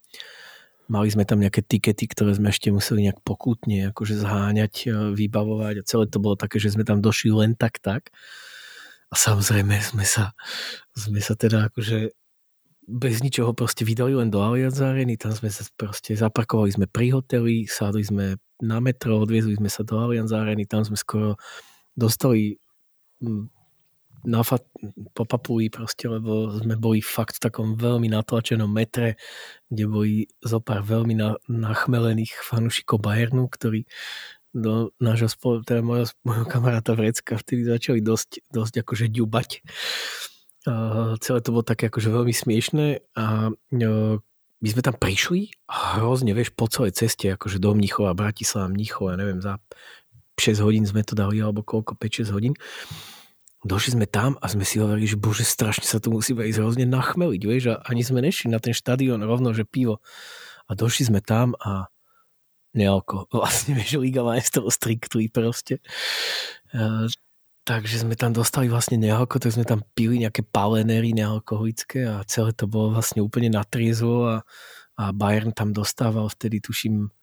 [0.89, 5.75] Mali sme tam nejaké tikety, ktoré sme ešte museli nejak pokutne akože zháňať, eh, vybavovať
[5.79, 8.09] a celé to bolo také, že sme tam došli len tak tak.
[9.11, 10.33] A samozrejme sme sa,
[10.97, 12.11] sme sa teda akože
[12.89, 17.13] bez ničoho proste vydali len do Allianz Areny, tam sme sa proste zaparkovali sme pri
[17.13, 21.37] hoteli, sadli sme na metro, odviezli sme sa do Allianz Areny, tam sme skoro
[21.95, 22.57] dostali
[23.19, 23.49] mm,
[24.25, 24.61] na fat,
[25.17, 29.17] po papuli proste, lebo sme boli fakt v takom veľmi natlačenom metre,
[29.69, 30.13] kde boli
[30.45, 33.89] zo pár veľmi na, nachmelených fanúšikov Bayernu, ktorí
[34.51, 39.49] do nášho spolu, teda môjho, môjho kamaráta Vrecka vtedy začali dosť, dosť akože ďubať.
[40.61, 44.13] Uh, celé to bolo také akože veľmi smiešné a uh,
[44.61, 49.17] my sme tam prišli a hrozne, vieš, po celej ceste, akože do Mníchova, Bratislava, Mníchova,
[49.17, 49.57] neviem, za
[50.41, 52.53] 6 hodín sme to dali, alebo koľko, 5-6 hodín.
[53.61, 56.89] Došli sme tam a sme si hovorili, že bože, strašne sa tu musíme ísť hrozne
[56.89, 60.01] nachmeliť, vieš, a ani sme nešli na ten štadión rovno, že pivo.
[60.65, 61.93] A došli sme tam a
[62.73, 63.29] nealko.
[63.37, 65.77] Vlastne, vieš, Liga majstrov striktli proste.
[66.73, 67.05] Uh,
[67.67, 72.55] takže sme tam dostali vlastne nealko, tak sme tam pili nejaké palenery nealkoholické a celé
[72.57, 74.35] to bolo vlastne úplne na triezvo a,
[74.97, 77.13] a Bayern tam dostával vtedy, tuším,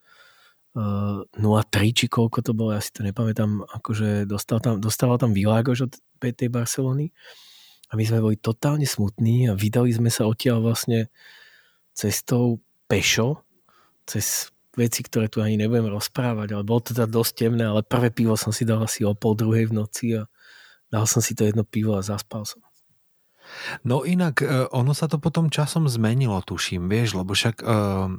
[0.77, 5.33] uh, 0,3 či koľko to bolo, ja si to nepamätám, akože dostal tam, dostával tam
[5.33, 7.15] Világoš od tej Barcelony
[7.89, 11.09] a my sme boli totálne smutní a vydali sme sa odtiaľ vlastne
[11.97, 13.45] cestou pešo
[14.09, 18.15] cez veci, ktoré tu ani nebudem rozprávať, ale bolo to teda dosť temné, ale prvé
[18.15, 20.31] pivo som si dal asi o pol druhej v noci a
[20.89, 22.63] dal som si to jedno pivo a zaspal som.
[23.83, 28.13] No inak, e, ono sa to potom časom zmenilo, tuším, vieš, lebo však uh,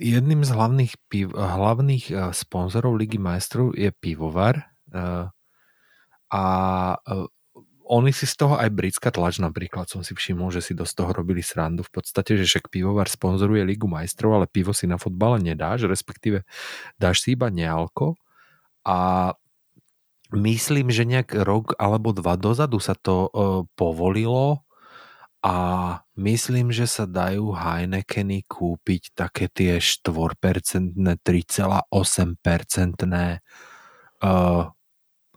[0.00, 5.30] jedným z hlavných, piv, hlavných uh, sponzorov Ligy majstrov je pivovar uh,
[6.30, 6.44] a
[6.98, 7.26] uh,
[7.90, 11.10] oni si z toho aj britská tlač napríklad som si všimol, že si do toho
[11.10, 15.42] robili srandu v podstate, že však pivovar sponzoruje Ligu majstrov, ale pivo si na fotbale
[15.42, 16.46] nedáš, respektíve
[17.02, 18.14] dáš si iba nealko.
[18.86, 19.34] A
[20.30, 23.26] myslím, že nejak rok alebo dva dozadu sa to
[23.74, 24.62] povolilo
[25.40, 25.56] a
[26.20, 31.88] myslím, že sa dajú Heinekeny kúpiť také tie 4%, 3,8%
[34.20, 34.68] uh,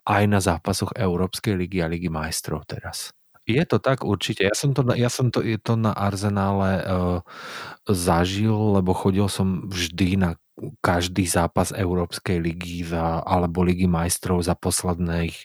[0.03, 3.15] aj na zápasoch Európskej ligy a ligy majstrov teraz.
[3.43, 4.47] Je to tak určite.
[4.47, 7.19] Ja som to, ja som to, je to na Arzenále uh,
[7.87, 10.39] zažil, lebo chodil som vždy na
[10.79, 15.35] každý zápas Európskej ligy za, alebo ligy majstrov za posledných,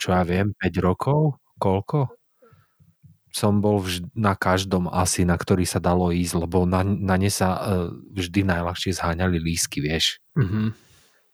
[0.00, 1.36] čo ja viem, 5 rokov?
[1.60, 2.15] Koľko?
[3.36, 7.28] som bol vždy, na každom asi, na ktorý sa dalo ísť, lebo na, na ne
[7.28, 7.60] sa uh,
[7.92, 10.24] vždy najľahšie zháňali lísky, vieš.
[10.40, 10.72] Mm-hmm.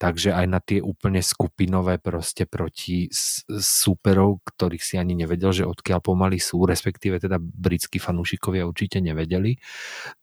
[0.02, 3.06] Takže aj na tie úplne skupinové proste proti
[3.46, 9.62] súperov, ktorých si ani nevedel, že odkiaľ pomaly sú, respektíve teda britskí fanúšikovia určite nevedeli,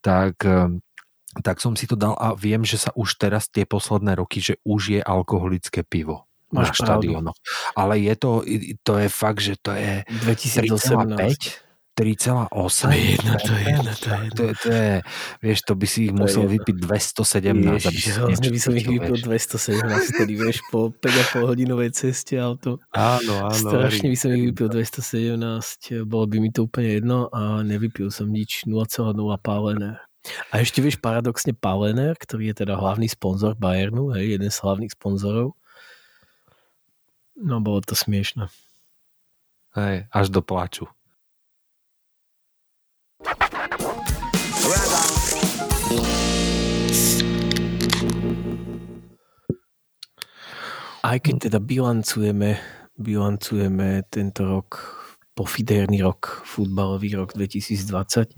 [0.04, 0.84] tak e,
[1.40, 4.60] tak som si to dal a viem, že sa už teraz tie posledné roky, že
[4.68, 6.28] už je alkoholické pivo.
[6.52, 7.38] Máš na štadiónoch.
[7.78, 8.32] Ale je to,
[8.84, 11.64] to je fakt, že to je 2018.
[11.64, 11.69] 3,5
[12.00, 12.96] 4,8?
[12.96, 14.28] Jedno, to je jedno, to je.
[14.32, 14.94] To, to je,
[15.44, 16.56] vieš, to by si ich to musel jedno.
[16.56, 17.92] vypiť 217.
[17.92, 22.80] Ježiš, hrozne vlastne by som ich vypil 217, tedy vieš, po 5,5 hodinovej ceste auto.
[22.96, 23.54] Áno, áno.
[23.54, 28.32] Strašne by som ich vypil 217, bolo by mi to úplne jedno a nevypil som
[28.32, 30.00] nič 0,0 pálené.
[30.52, 34.92] A ešte vieš, paradoxne Palener, ktorý je teda hlavný sponzor Bayernu, hej, jeden z hlavných
[34.96, 35.56] sponzorov.
[37.40, 38.52] No, bolo to smiešne.
[39.76, 40.92] Hej, až do pláču.
[51.00, 52.60] Aj keď teda bilancujeme,
[53.00, 54.84] bilancujeme tento rok,
[55.32, 58.36] pofiderný rok, futbalový rok 2020,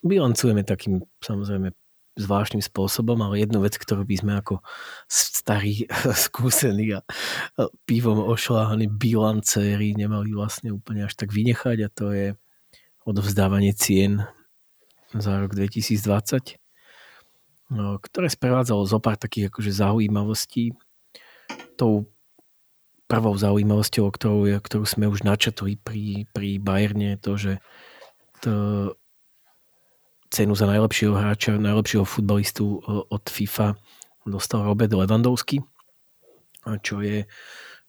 [0.00, 1.68] bilancujeme takým samozrejme
[2.16, 4.64] zvláštnym spôsobom, ale jednu vec, ktorú by sme ako
[5.06, 5.84] starí,
[6.26, 7.04] skúsení a
[7.84, 12.26] pivom ošláhaní bilancéri nemali vlastne úplne až tak vynechať a to je
[13.04, 14.24] odovzdávanie cien
[15.12, 16.56] za rok 2020,
[18.00, 20.72] ktoré sprevádzalo zo pár takých akože zaujímavostí
[21.78, 22.10] tou
[23.08, 27.52] prvou zaujímavosťou, ktorú, ktorú sme už načetli pri, pri Bayerne, to, že
[28.44, 28.52] to
[30.28, 33.80] cenu za najlepšieho hráča, najlepšieho futbalistu od FIFA
[34.28, 35.64] dostal Robert Lewandowski,
[36.84, 37.24] čo je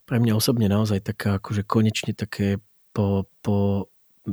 [0.08, 2.64] pre mňa osobne naozaj taká, akože konečne také
[2.96, 3.92] po, po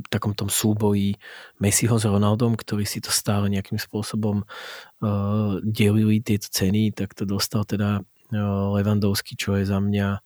[0.09, 1.19] takom tom súboji
[1.59, 7.27] Messiho s Ronaldom, ktorí si to stále nejakým spôsobom uh, delili tieto ceny, tak to
[7.27, 10.18] dostal teda Levandovský, čo je za mňa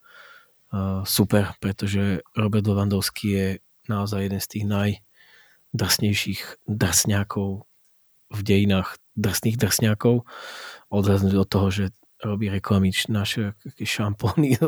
[1.04, 3.48] super, pretože Robert Levandovský je
[3.90, 6.40] naozaj jeden z tých najdrsnejších
[6.70, 7.66] drsňákov
[8.30, 10.22] v dejinách drsných drsňákov.
[10.94, 11.84] Odzaznúť od toho, že
[12.20, 14.60] robí reklamy naše šampóny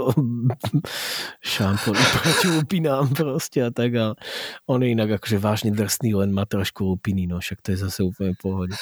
[1.52, 4.06] šampóny proti lupinám proste a tak a
[4.64, 8.00] on je inak akože vážne drsný, len má trošku lupiny, no však to je zase
[8.00, 8.72] úplne pohode.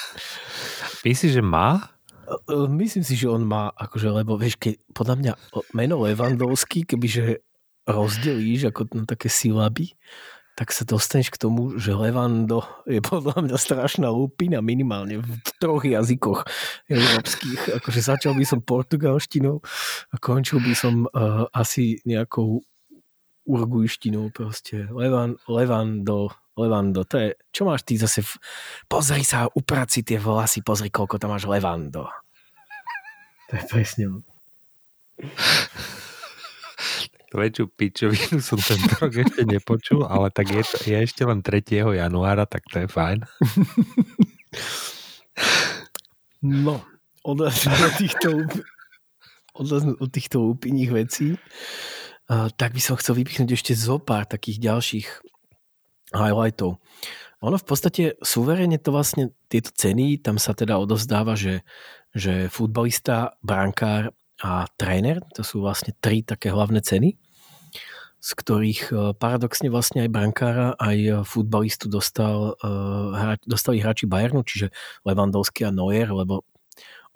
[1.02, 1.90] Myslíš, že má?
[2.70, 5.32] Myslím si, že on má, akože, lebo vieš, keď podľa mňa
[5.74, 7.42] meno Levandovský, kebyže
[7.90, 9.94] rozdelíš ako na také silaby,
[10.60, 15.80] tak sa dostaneš k tomu, že Levando je podľa mňa strašná lupina minimálne v troch
[15.80, 16.44] jazykoch
[16.84, 17.80] európskych.
[17.80, 19.64] Akože začal by som portugalštinou
[20.12, 22.60] a končil by som uh, asi nejakou
[23.50, 24.86] urgujštinou proste.
[24.94, 28.38] Levan, Levando, Levando, to je, čo máš ty zase, v,
[28.86, 32.06] pozri sa, upraci tie vlasy, pozri, koľko tam máš Levando.
[33.50, 34.04] To je presne
[37.30, 41.62] Väčšiu pičovinu som tento rok ešte nepočul, ale tak je, to, je ešte len 3.
[41.78, 43.18] januára, tak to je fajn.
[46.40, 46.80] No,
[47.20, 48.28] odlazím od týchto,
[49.52, 51.36] odlazím od týchto úpinných vecí,
[52.30, 55.06] tak by som chcel vypichnúť ešte zo pár takých ďalších
[56.14, 56.78] highlightov.
[57.40, 61.64] Ono v podstate suverene to vlastne tieto ceny, tam sa teda odozdáva, že,
[62.12, 64.12] že futbalista, brankár
[64.44, 67.16] a tréner, to sú vlastne tri také hlavné ceny,
[68.20, 74.68] z ktorých e, paradoxne vlastne aj brankára, aj futbalistu dostal, e, dostali hráči Bayernu, čiže
[75.08, 76.44] Lewandowski a Neuer, lebo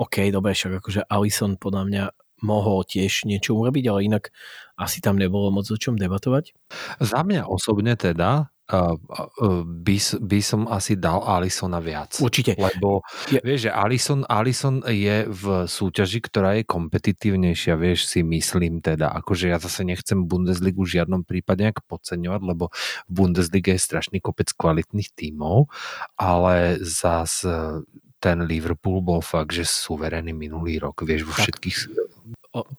[0.01, 2.05] OK, dobre, však akože Alison podľa mňa
[2.45, 4.28] mohol tiež niečo urobiť, ale inak
[4.76, 6.53] asi tam nebolo moc o čom debatovať.
[7.01, 12.18] Za mňa osobne teda uh, uh, by, by som asi dal Alisona viac.
[12.18, 12.57] Určite.
[12.57, 18.80] Lebo Je- vieš, že Alison, Alison je v súťaži, ktorá je kompetitívnejšia, vieš, si myslím
[18.80, 19.12] teda.
[19.14, 22.74] Akože ja zase nechcem Bundesligu v žiadnom prípade nejak podceňovať, lebo
[23.09, 25.70] v Bundeslige je strašný kopec kvalitných tímov,
[26.18, 27.80] ale zas eh,
[28.24, 31.78] ten Liverpool bol fakt, že suverénny minulý rok, vieš, vo všetkých...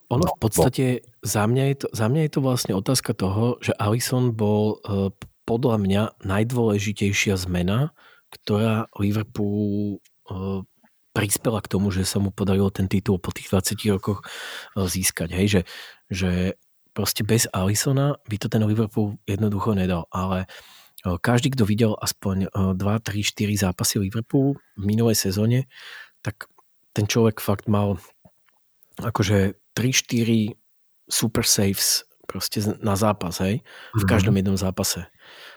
[0.07, 0.85] ono No, v podstate,
[1.19, 5.11] za mňa, je to, za mňa je to vlastne otázka toho, že Alisson bol uh,
[5.43, 7.91] podľa mňa najdôležitejšia zmena,
[8.31, 9.99] ktorá Liverpool
[10.31, 10.63] uh,
[11.11, 15.35] prispela k tomu, že sa mu podarilo ten titul po tých 20 rokoch uh, získať.
[15.35, 15.61] Hej, že,
[16.07, 16.31] že
[16.95, 20.47] proste bez Alisona by to ten Liverpool jednoducho nedal, ale
[21.05, 25.69] každý, kto videl aspoň uh, 2, 3, 4 zápasy Liverpoolu v minulej sezóne,
[26.25, 26.49] tak
[26.95, 27.99] ten človek fakt mal
[29.03, 30.55] akože 3-4
[31.05, 33.61] super saves proste na zápas, hej,
[33.93, 34.09] v Mhm.
[34.09, 35.05] každom jednom zápase.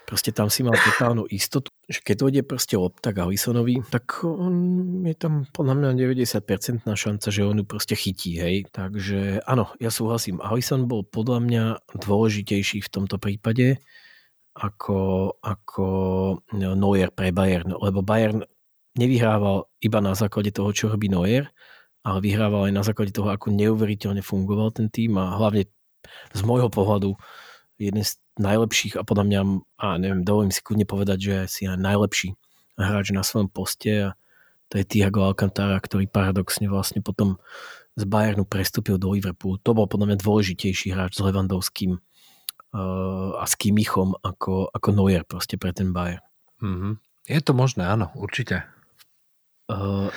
[0.04, 4.52] Proste tam si mal totálnu istotu, že keď dojde proste lopta k Alisonovi, tak on
[5.04, 8.68] je tam podľa mňa 90% šanca, že on ju proste chytí, hej.
[8.68, 10.40] Takže áno, ja súhlasím.
[10.44, 11.64] Alison bol podľa mňa
[12.04, 13.80] dôležitejší v tomto prípade
[14.56, 15.86] ako, ako
[16.52, 18.44] Neuer pre Bayern, lebo Bayern
[18.98, 21.48] nevyhrával iba na základe toho, čo robí Neuer,
[22.08, 25.68] ale vyhrával aj na základe toho, ako neuveriteľne fungoval ten tým a hlavne
[26.32, 27.20] z môjho pohľadu
[27.76, 29.40] jeden z najlepších a podľa mňa,
[29.76, 32.32] a neviem, dovolím si kľudne povedať, že si aj najlepší
[32.80, 34.16] hráč na svojom poste a
[34.72, 37.36] to je Thiago Alcantara, ktorý paradoxne vlastne potom
[37.98, 39.58] z Bayernu prestúpil do Liverpoolu.
[39.64, 45.26] To bol podľa mňa dôležitejší hráč s Levandovským uh, a s Kimichom ako, ako Neuer
[45.26, 46.22] proste pre ten Bayern.
[46.62, 47.02] Mhm.
[47.28, 48.64] Je to možné, áno, určite.
[49.68, 50.08] Uh,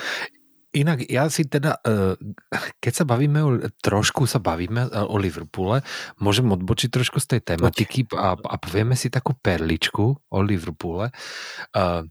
[0.72, 2.16] Inak ja si teda, eh,
[2.80, 3.50] keď sa bavíme, o,
[3.84, 5.84] trošku sa bavíme eh, o Liverpoole,
[6.16, 11.12] môžem odbočiť trošku z tej tematiky a, a povieme si takú perličku o Liverpoole.
[11.76, 12.02] Eh,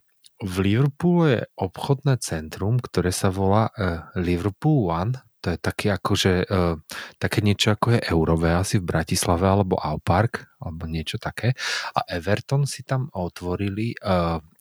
[0.42, 3.70] V Liverpoole je obchodné centrum, ktoré sa volá
[4.18, 5.14] Liverpool One.
[5.46, 6.76] To je také akože, eh,
[7.22, 11.54] také niečo ako je Eurové asi v Bratislave alebo Aupark alebo niečo také.
[11.94, 13.94] A Everton si tam otvorili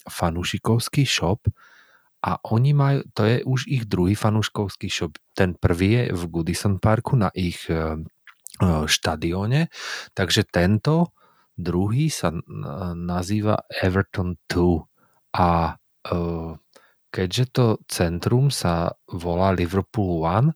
[0.08, 1.48] fanúšikovský shop,
[2.20, 5.16] a oni majú, to je už ich druhý fanúškovský shop.
[5.32, 8.04] Ten prvý je v Goodison Parku na ich e, e,
[8.84, 9.72] štadióne,
[10.12, 11.16] takže tento
[11.56, 12.32] druhý sa
[12.96, 16.12] nazýva Everton 2 a e,
[17.08, 20.52] keďže to centrum sa volá Liverpool One,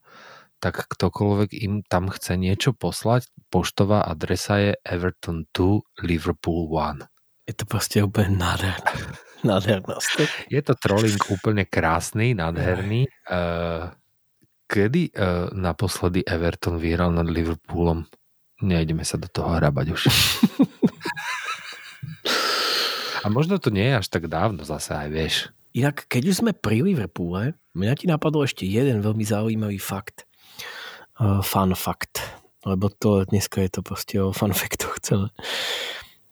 [0.60, 7.08] tak ktokoľvek im tam chce niečo poslať, poštová adresa je Everton 2 Liverpool One.
[7.44, 8.92] je to proste úplne nádherné.
[9.44, 10.28] Nádherná stop.
[10.48, 13.06] Je to trolling úplne krásny, nádherný.
[13.28, 13.92] Uh,
[14.64, 18.08] kedy uh, naposledy Everton vyhral nad Liverpoolom?
[18.64, 20.02] Nejdeme sa do toho hrabať už.
[23.24, 25.34] A možno to nie je až tak dávno zase aj, vieš.
[25.76, 30.24] Inak, keď už sme pri Liverpoole, mňa ti napadol ešte jeden veľmi zaujímavý fakt.
[31.20, 32.24] Uh, fun fact.
[32.64, 35.28] Lebo to dneska je to proste o fun factoch celé.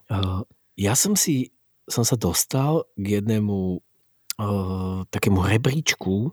[0.09, 0.41] Uh,
[0.73, 1.52] ja som si
[1.87, 6.31] som sa dostal k jednému uh, takému rebríčku,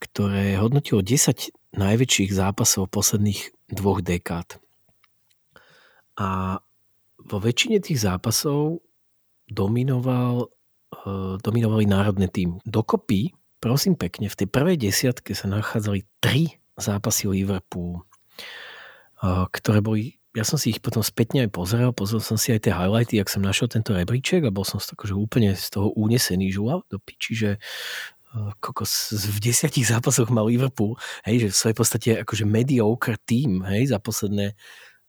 [0.00, 4.60] ktoré hodnotilo 10 najväčších zápasov posledných dvoch dekád.
[6.20, 6.60] A
[7.18, 8.84] vo väčšine tých zápasov
[9.48, 12.60] dominoval, uh, dominovali národné tým.
[12.68, 20.20] Dokopy, prosím pekne, v tej prvej desiatke sa nachádzali tri zápasy Liverpoolu, uh, ktoré boli
[20.34, 23.30] ja som si ich potom spätne aj pozrel, pozrel som si aj tie highlighty, ak
[23.30, 26.82] som našiel tento rebríček a bol som z toho, že úplne z toho unesený žula
[26.90, 27.50] do piči, že
[28.34, 33.62] uh, kokos, v desiatich zápasoch mal Liverpool, hej, že v svojej podstate akože mediocre tým,
[33.62, 34.58] hej, za posledné,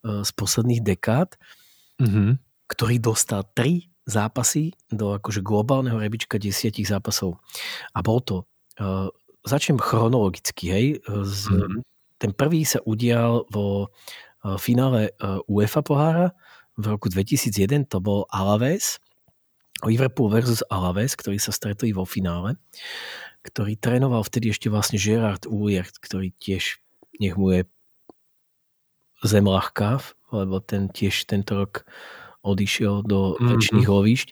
[0.06, 1.34] uh, z posledných dekád,
[1.96, 2.36] Mm-hmm.
[2.68, 7.40] ktorý dostal tri zápasy do akože globálneho rebríčka desiatich zápasov.
[7.96, 8.44] A bol to,
[8.76, 9.08] uh,
[9.48, 10.86] začnem chronologicky, hej,
[11.24, 11.80] z, Mhm.
[12.20, 13.88] ten prvý sa udial vo
[14.54, 16.26] finále uh, UEFA pohára
[16.78, 19.02] v roku 2001, to bol Alaves,
[19.82, 22.54] Liverpool versus Alaves, ktorí sa stretli vo finále,
[23.42, 26.78] ktorý trénoval vtedy ešte vlastne Gerard Uliert, ktorý tiež,
[27.18, 27.66] nech mu je
[29.24, 29.98] zem ľahká,
[30.30, 31.82] lebo ten tiež tento rok
[32.44, 33.46] odišiel do Mhm.
[33.50, 34.28] väčšných lovišť.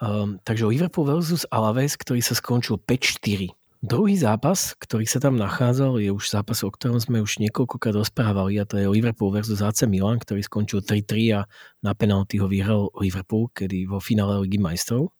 [0.00, 3.52] Um, takže Liverpool versus Alaves, ktorý sa skončil 5-4.
[3.80, 8.60] Druhý zápas, ktorý sa tam nachádzal, je už zápas, o ktorom sme už niekoľkokrát rozprávali
[8.60, 11.48] a to je Liverpool versus AC Milan, ktorý skončil 3-3 a
[11.80, 15.16] na penalty ho vyhral Liverpool, kedy vo finále Ligy majstrov.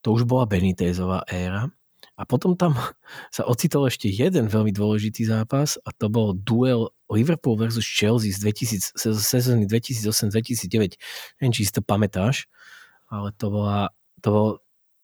[0.00, 1.68] To už bola Benitezová éra
[2.16, 2.72] A potom tam
[3.36, 8.48] sa ocitol ešte jeden veľmi dôležitý zápas a to bol duel Liverpool versus Chelsea z,
[8.48, 10.96] 2000, z sezóny 2008-2009.
[11.36, 12.48] Neviem, či si to pamätáš,
[13.12, 13.92] ale to bola,
[14.24, 14.48] to bol,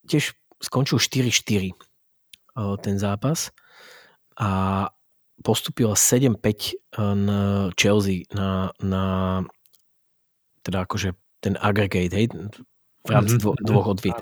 [0.08, 0.32] tiež
[0.64, 1.92] skončil 4-4
[2.54, 3.50] ten zápas
[4.38, 4.88] a
[5.42, 9.02] postupila 7-5 na Chelsea na, na
[10.62, 11.12] teda akože
[11.44, 12.26] ten aggregate, hej,
[13.04, 14.16] v rámci dvo, dvoch odviet.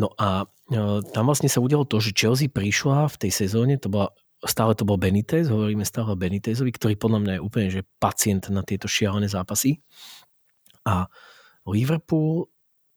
[0.00, 3.92] No a e, tam vlastne sa udialo to, že Chelsea prišla v tej sezóne, to
[3.92, 4.08] bola,
[4.40, 8.48] stále to bol Benitez, hovoríme stále o Benitezovi, ktorý podľa mňa je úplne že pacient
[8.48, 9.84] na tieto šialené zápasy.
[10.88, 11.04] A
[11.68, 12.48] Liverpool,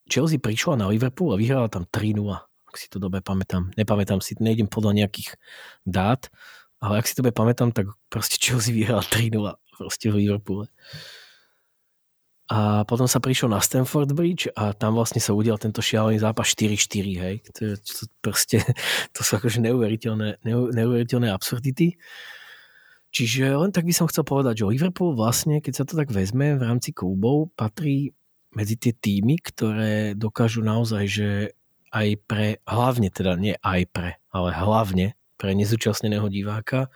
[0.08, 2.24] Chelsea prišla na Liverpool a vyhrala tam 3-0,
[2.72, 3.68] ak si to dobre pamätám.
[3.76, 5.36] Nepamätám si, nejdem podľa nejakých
[5.84, 6.32] dát,
[6.80, 9.36] ale ak si dobre pamätám, tak proste Chelsea vyhrala 3-0
[9.76, 10.72] proste v Liverpoole.
[12.48, 16.48] A potom sa prišiel na Stanford Bridge a tam vlastne sa udial tento šialený zápas
[16.52, 17.36] 4-4, hej.
[17.52, 18.64] To, to, proste,
[19.14, 22.00] to sú akože neuveriteľné, neuveriteľné absurdity.
[23.12, 26.56] Čiže len tak by som chcel povedať, že Liverpool vlastne, keď sa to tak vezme
[26.56, 28.16] v rámci klubov, patrí
[28.52, 31.28] medzi tie týmy, ktoré dokážu naozaj, že
[31.92, 36.88] aj pre, hlavne teda nie aj pre, ale hlavne pre nezúčastneného diváka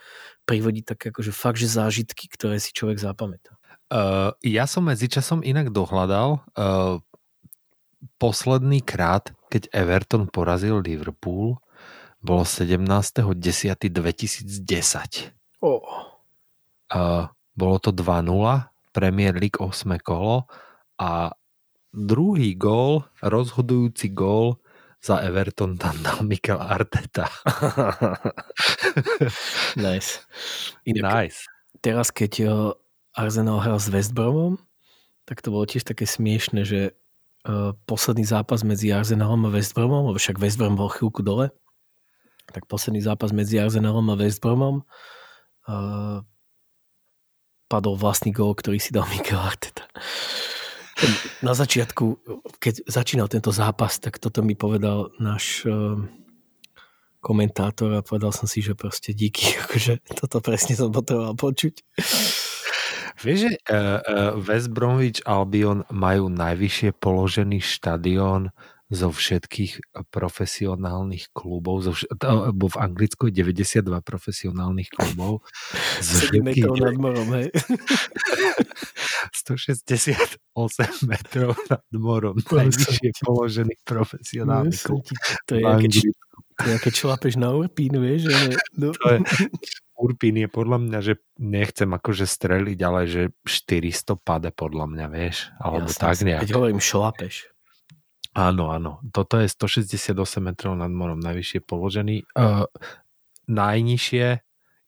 [0.49, 3.57] privodiť také akože fakt, že zážitky, ktoré si človek zapamätá.
[3.86, 6.99] Uh, ja som medzičasom inak dohľadal uh,
[8.18, 11.62] posledný krát, keď Everton porazil Liverpool,
[12.18, 15.30] bolo 17.10.2010.
[15.62, 15.86] Oh.
[16.90, 18.26] Uh, bolo to 2-0,
[18.90, 20.51] Premier League 8 kolo
[20.99, 21.30] a
[21.94, 24.59] druhý gól, rozhodujúci gól
[25.07, 27.26] za Everton tam dal Mikel Arteta.
[29.78, 30.26] nice.
[30.82, 31.46] Inak, nice.
[31.78, 32.50] Teraz, keď
[33.14, 34.59] Arsenal hral s West Bromom,
[35.30, 36.90] tak to bolo tiež také smiešne, že
[37.46, 41.54] uh, posledný zápas medzi Arsenalom a West Bromom, lebo však West Brom bol chvíľku dole,
[42.50, 44.82] tak posledný zápas medzi Arsenalom a West Bromom
[45.70, 46.18] uh,
[47.66, 49.86] padol vlastný gól, ktorý si dal Mikel Arteta.
[51.44, 52.05] Na začiatku,
[52.57, 56.01] keď začínal tento zápas, tak toto mi povedal náš uh,
[57.20, 61.74] komentátor a povedal som si, že proste díky, akože toto presne som potreboval počuť.
[63.16, 68.53] Vieš, že uh, uh, West Bromwich Albion majú najvyššie položený štadión
[68.87, 75.43] zo všetkých profesionálnych klubov, zo vš- to, bo v Anglicku je 92 profesionálnych klubov.
[76.03, 77.51] 7 metrov nad morom, hej.
[79.34, 80.39] 168
[81.11, 82.39] metrov nad morom.
[82.39, 85.03] Najvyššie položený profesionálny klub.
[85.51, 85.93] To je, keď,
[86.62, 88.30] to je, keď šlapeš na Urpín, vieš.
[88.30, 88.95] Že, no.
[88.95, 89.18] to je,
[89.99, 95.51] Urpín je podľa mňa, že nechcem akože streliť, ale že 400 pade podľa mňa, vieš,
[95.59, 96.43] alebo Jasne, tak nejak.
[96.47, 97.55] Keď hovorím šlapeš.
[98.37, 99.01] Áno, áno.
[99.16, 100.12] Toto je 168
[100.45, 102.28] metrov nad morom, najvyššie položený.
[102.37, 102.68] Uh,
[103.49, 104.26] najnižšie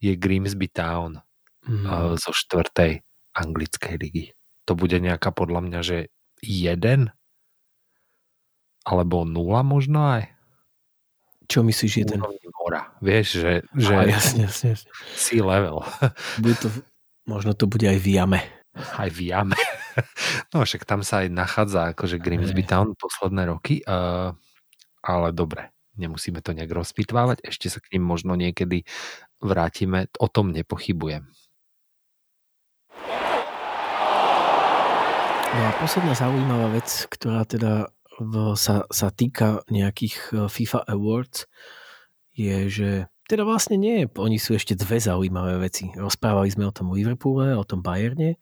[0.04, 1.24] je Grimsby Town
[1.64, 1.84] mm.
[1.88, 3.00] uh, zo štvrtej
[3.32, 4.24] anglickej ligy.
[4.68, 5.98] To bude nejaká podľa mňa, že
[6.44, 7.08] jeden
[8.84, 10.28] alebo nula možno aj.
[11.48, 12.20] Čo myslíš je ten?
[12.20, 12.92] Mora.
[13.00, 14.90] Vieš, že, že A, jasne, jasne, jasne.
[15.16, 15.80] sea level.
[16.44, 16.68] Bude to,
[17.24, 18.40] možno to bude aj v jame.
[18.76, 19.56] Aj v jame.
[20.54, 24.32] No však tam sa aj nachádza akože Grimsby Town posledné roky, uh,
[25.02, 28.86] ale dobre, nemusíme to nejak rozpitvávať, ešte sa k ním možno niekedy
[29.42, 31.26] vrátime, o tom nepochybujem.
[35.48, 37.90] No a posledná zaujímavá vec, ktorá teda
[38.20, 41.48] v, sa, sa týka nejakých e, FIFA Awards,
[42.36, 42.90] je, že
[43.26, 45.90] teda vlastne nie, oni sú ešte dve zaujímavé veci.
[45.96, 48.38] Rozprávali sme o tom Liverpoole, o tom Bayerne,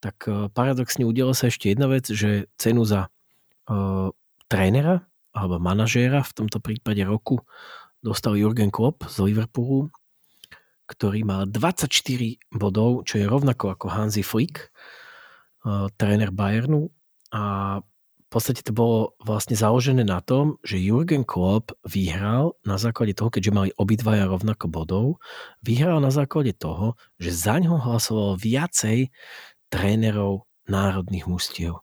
[0.00, 3.12] tak e, paradoxne udiala sa ešte jedna vec, že cenu za
[3.70, 4.10] uh,
[4.50, 7.38] trénera alebo manažéra v tomto prípade roku
[8.02, 9.92] dostal Jurgen Klopp z Liverpoolu,
[10.90, 11.86] ktorý mal 24
[12.50, 14.72] bodov, čo je rovnako ako Hansi Flick,
[15.62, 16.90] uh, tréner Bayernu.
[17.30, 17.78] A
[18.30, 23.26] v podstate to bolo vlastne založené na tom, že Jurgen Klopp vyhral na základe toho,
[23.26, 25.06] keďže mali obidvaja rovnako bodov,
[25.66, 29.10] vyhral na základe toho, že za ňo hlasovalo viacej
[29.70, 31.82] trénerov národných mustiev.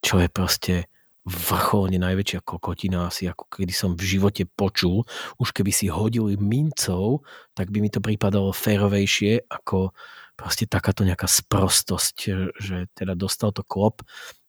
[0.00, 0.74] Čo je proste
[1.20, 5.04] vrcholne najväčšia kokotina asi ako kedy som v živote počul.
[5.36, 9.92] Už keby si hodili mincov, tak by mi to pripadalo férovejšie ako
[10.32, 12.16] proste takáto nejaká sprostosť,
[12.56, 14.00] že teda dostal to klop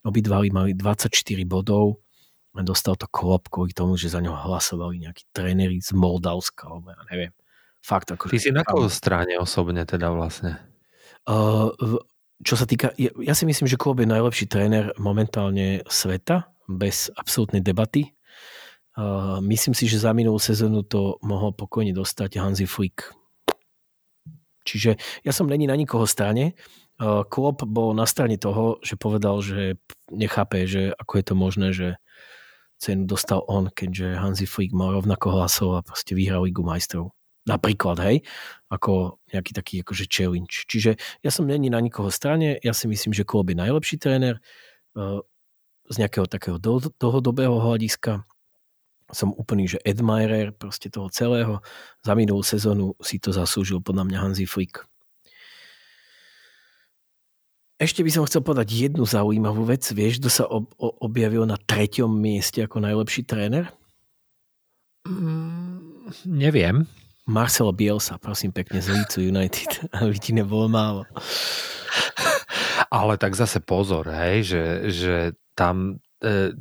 [0.01, 1.13] Obidva mali 24
[1.45, 2.01] bodov
[2.57, 6.89] a dostal to klop kvôli tomu, že za ňo hlasovali nejakí tréneri z Moldavska, alebo
[6.89, 7.31] ja neviem.
[7.85, 8.33] Fakt ako...
[8.33, 10.57] Ty si na koho strane osobne teda vlastne?
[11.29, 11.69] Uh,
[12.41, 17.11] čo sa týka, ja, ja si myslím, že Klopp je najlepší tréner momentálne sveta, bez
[17.19, 18.15] absolútnej debaty.
[18.95, 23.11] Uh, myslím si, že za minulú sezónu to mohol pokojne dostať Hansi Flick.
[24.67, 26.53] Čiže ja som není na nikoho strane.
[27.01, 29.79] Uh, Klopp bol na strane toho, že povedal, že
[30.11, 31.87] nechápe, že ako je to možné, že
[32.81, 37.15] cenu dostal on, keďže Hansi Flick mal rovnako hlasov a proste vyhral Ligu majstrov.
[37.49, 38.21] Napríklad, hej,
[38.69, 40.69] ako nejaký taký akože challenge.
[40.69, 44.37] Čiže ja som není na nikoho strane, ja si myslím, že Klopp je najlepší tréner
[44.93, 45.25] uh,
[45.89, 46.61] z nejakého takého
[47.01, 48.23] dlhodobého hľadiska
[49.11, 51.59] som úplný, že admirer proste toho celého.
[52.01, 54.87] Za minulú sezónu si to zaslúžil podľa mňa Hansi Flick.
[57.81, 59.83] Ešte by som chcel povedať jednu zaujímavú vec.
[59.83, 63.73] Vieš, kto sa ob- objavil na treťom mieste ako najlepší tréner?
[65.09, 66.85] Mm, neviem.
[67.31, 69.87] Marcelo Bielsa, prosím pekne, z Leeds United.
[70.03, 71.07] Aby ti nebolo málo.
[72.91, 75.15] Ale tak zase pozor, hej, že, že
[75.55, 76.53] tam E,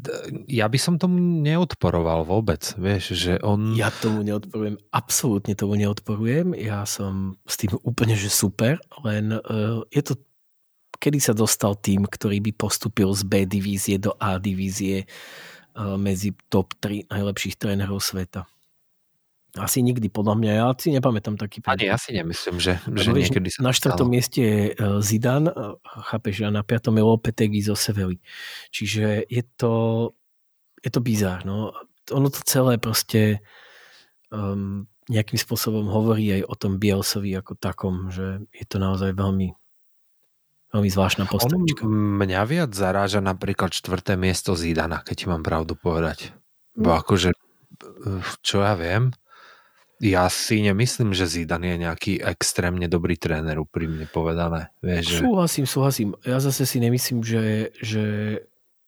[0.49, 3.77] ja by som tomu neodporoval vôbec, vieš, že on...
[3.77, 9.85] Ja tomu neodporujem, absolútne tomu neodporujem, ja som s tým úplne, že super, len uh,
[9.93, 10.17] je to,
[10.97, 15.05] kedy sa dostal tým, ktorý by postupil z B divízie do A divízie
[15.77, 18.49] uh, medzi top 3 najlepších trénerov sveta.
[19.59, 20.51] Asi nikdy, podľa mňa.
[20.55, 21.83] Ja si nepamätám taký príklad.
[21.83, 24.73] Ani ja si nemyslím, že, že vieš, niekedy sa Na štvrtom mieste je e,
[25.03, 25.51] Zidane,
[26.07, 28.23] chápeš, a na piatom je Lopetegui zo Sevelly.
[28.71, 29.75] Čiže je to,
[30.79, 31.43] je to bizár.
[31.43, 31.75] No.
[32.15, 33.43] Ono to celé proste
[34.31, 39.51] um, nejakým spôsobom hovorí aj o tom Bielsovi ako takom, že je to naozaj veľmi
[40.71, 41.83] veľmi zvláštna postavička.
[41.91, 46.31] mňa viac zaráža napríklad štvrté miesto Zidana, keď ti mám pravdu povedať.
[46.79, 46.99] Bo hm.
[47.03, 47.31] akože,
[48.47, 49.11] čo ja viem,
[50.01, 54.73] ja si nemyslím, že Zidane je nejaký extrémne dobrý tréner, úprimne povedané.
[54.81, 55.17] Vieš, že...
[55.21, 56.09] Súhlasím, súhlasím.
[56.25, 58.05] Ja zase si nemyslím, že, že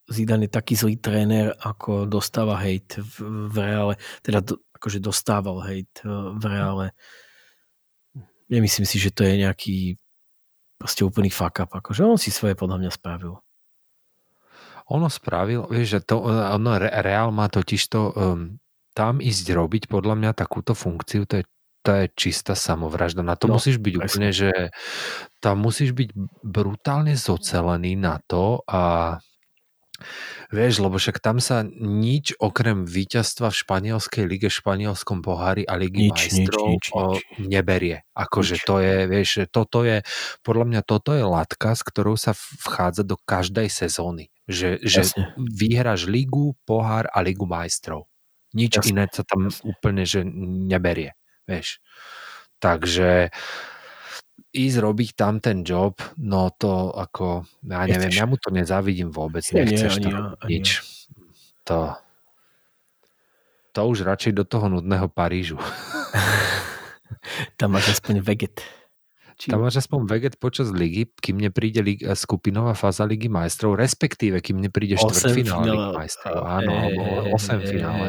[0.09, 3.95] Zidane je taký zlý tréner, ako dostáva hejt v, v reále.
[4.25, 6.87] Teda do, akože dostával hejt e, v reále.
[8.49, 9.77] Nemyslím si, že to je nejaký
[10.81, 11.77] proste úplný fuck up.
[11.77, 13.37] Akože on si svoje podľa mňa spravil.
[14.89, 18.62] Ono spravil, vieš, že to, ono, Real má totiž to um,
[18.93, 21.45] tam ísť robiť podľa mňa takúto funkciu, to je,
[21.83, 23.25] to je čistá samovražda.
[23.25, 24.07] Na to no, musíš byť presne.
[24.07, 24.51] úplne, že
[25.43, 26.09] tam musíš byť
[26.45, 29.17] brutálne zocelený na to a
[30.53, 36.11] Vieš, lebo však tam sa nič okrem víťazstva v španielskej lige, španielskom pohári a ligy
[36.11, 37.49] nič, majstrov nič, nič, nič.
[37.49, 37.97] neberie.
[38.13, 40.05] Akože to je, vieš, toto je,
[40.45, 44.29] podľa mňa toto je latka, s ktorou sa vchádza do každej sezóny.
[44.51, 45.07] Že, že
[45.39, 48.12] vyhráš ligu, pohár a ligu majstrov.
[48.53, 48.91] Nič Jasne.
[48.93, 51.17] iné sa tam úplne že neberie.
[51.49, 51.81] Vieš.
[52.63, 53.33] Takže
[54.53, 59.41] ísť robiť tam ten job, no to ako, ja neviem, ja mu to nezávidím vôbec,
[59.49, 60.69] nechceš nie, tam ani nič.
[60.77, 60.83] Ja.
[61.63, 61.79] To,
[63.73, 65.57] to už radšej do toho nudného Parížu.
[67.59, 68.61] tam máš aspoň veget.
[69.43, 69.51] Či...
[69.51, 74.63] Tam máš aspoň veget počas ligy, kým nepríde lig, skupinová fáza ligy majstrov, respektíve kým
[74.63, 76.47] nepríde štvrtfinále ligy majstrov.
[76.47, 77.03] Áno, e, alebo
[77.35, 78.07] 8 finále.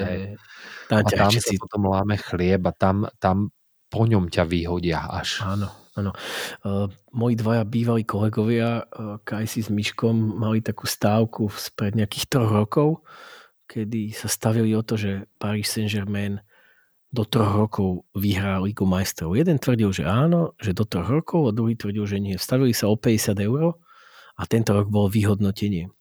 [0.93, 1.57] a tam si...
[1.57, 3.49] potom láme chlieb a tam, tam
[3.89, 5.41] po ňom ťa vyhodia až.
[5.41, 6.13] Áno, áno.
[6.61, 6.85] Uh,
[7.17, 13.01] moji dvaja bývalí kolegovia, uh, Kajsi s Myškom, mali takú stávku spred nejakých troch rokov,
[13.65, 16.45] kedy sa stavili o to, že Paris Saint-Germain
[17.13, 19.37] do troch rokov vyhrá Ligu majstrov.
[19.37, 22.41] Jeden tvrdil, že áno, že do troch rokov a druhý tvrdil, že nie.
[22.41, 23.77] Stavili sa o 50 eur
[24.33, 25.93] a tento rok bol vyhodnotenie.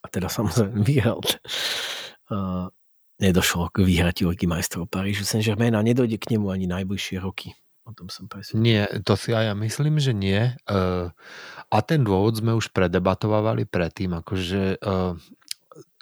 [0.00, 1.18] A teda samozrejme vyhral.
[2.30, 2.70] Uh,
[3.18, 7.58] nedošlo k vyhratiu Ligy majstrov Parížu Saint-Germain a nedojde k nemu ani najbližšie roky.
[7.84, 8.62] O tom som presvedčený.
[8.64, 10.56] Nie, to si aj ja myslím, že nie.
[10.70, 11.10] Uh,
[11.68, 15.18] a ten dôvod sme už predebatovali predtým, akože uh,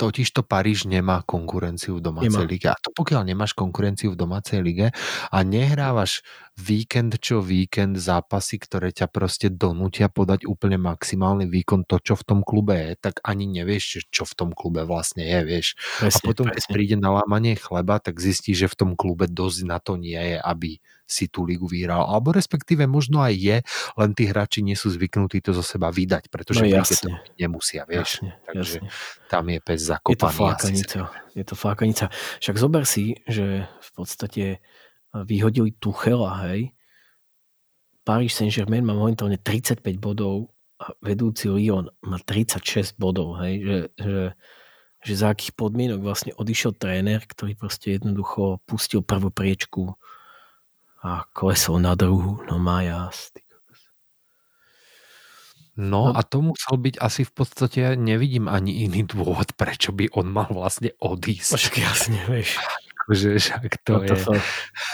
[0.03, 2.51] totiž to Paríž nemá konkurenciu v domácej nemá.
[2.51, 2.67] lige.
[2.67, 4.91] A to pokiaľ nemáš konkurenciu v domácej lige
[5.31, 6.27] a nehrávaš
[6.59, 12.25] víkend čo víkend zápasy, ktoré ťa proste donútia podať úplne maximálny výkon to, čo v
[12.27, 15.79] tom klube je, tak ani nevieš, čo v tom klube vlastne je, vieš.
[16.03, 16.59] Presne, a potom, presne.
[16.59, 20.19] keď príde na lámanie chleba, tak zistíš, že v tom klube dosť na to nie
[20.19, 20.83] je, aby
[21.13, 22.09] si tú ligu vyhral.
[22.09, 23.57] Alebo respektíve možno aj je,
[24.01, 28.25] len tí hráči nie sú zvyknutí to zo seba vydať, pretože no, to nemusia, vieš.
[28.25, 29.29] Jasne, Takže jasne.
[29.29, 30.13] tam je pes zakopaný.
[30.13, 30.99] Je to flákanica.
[31.33, 32.05] Je to flákanica.
[32.41, 34.59] Však zober si, že v podstate e,
[35.13, 36.73] vyhodili Tuchela, hej.
[38.03, 40.51] Paris Saint-Germain má momentálne 35 bodov
[40.83, 43.63] a vedúci Lyon má 36 bodov, hej.
[43.63, 44.23] Že, že,
[45.03, 49.95] že za akých podmienok vlastne odišiel tréner, ktorý proste jednoducho pustil prvú priečku
[51.03, 52.43] a klesol na druhú.
[52.47, 53.35] No má jas.
[55.73, 56.13] No No.
[56.13, 60.53] a to musel byť asi v podstate, nevidím ani iný dôvod, prečo by on mal
[60.53, 61.57] vlastne odísť.
[61.57, 62.61] Však jasne, vieš.
[63.09, 64.45] Akože však to, No to je, fakt.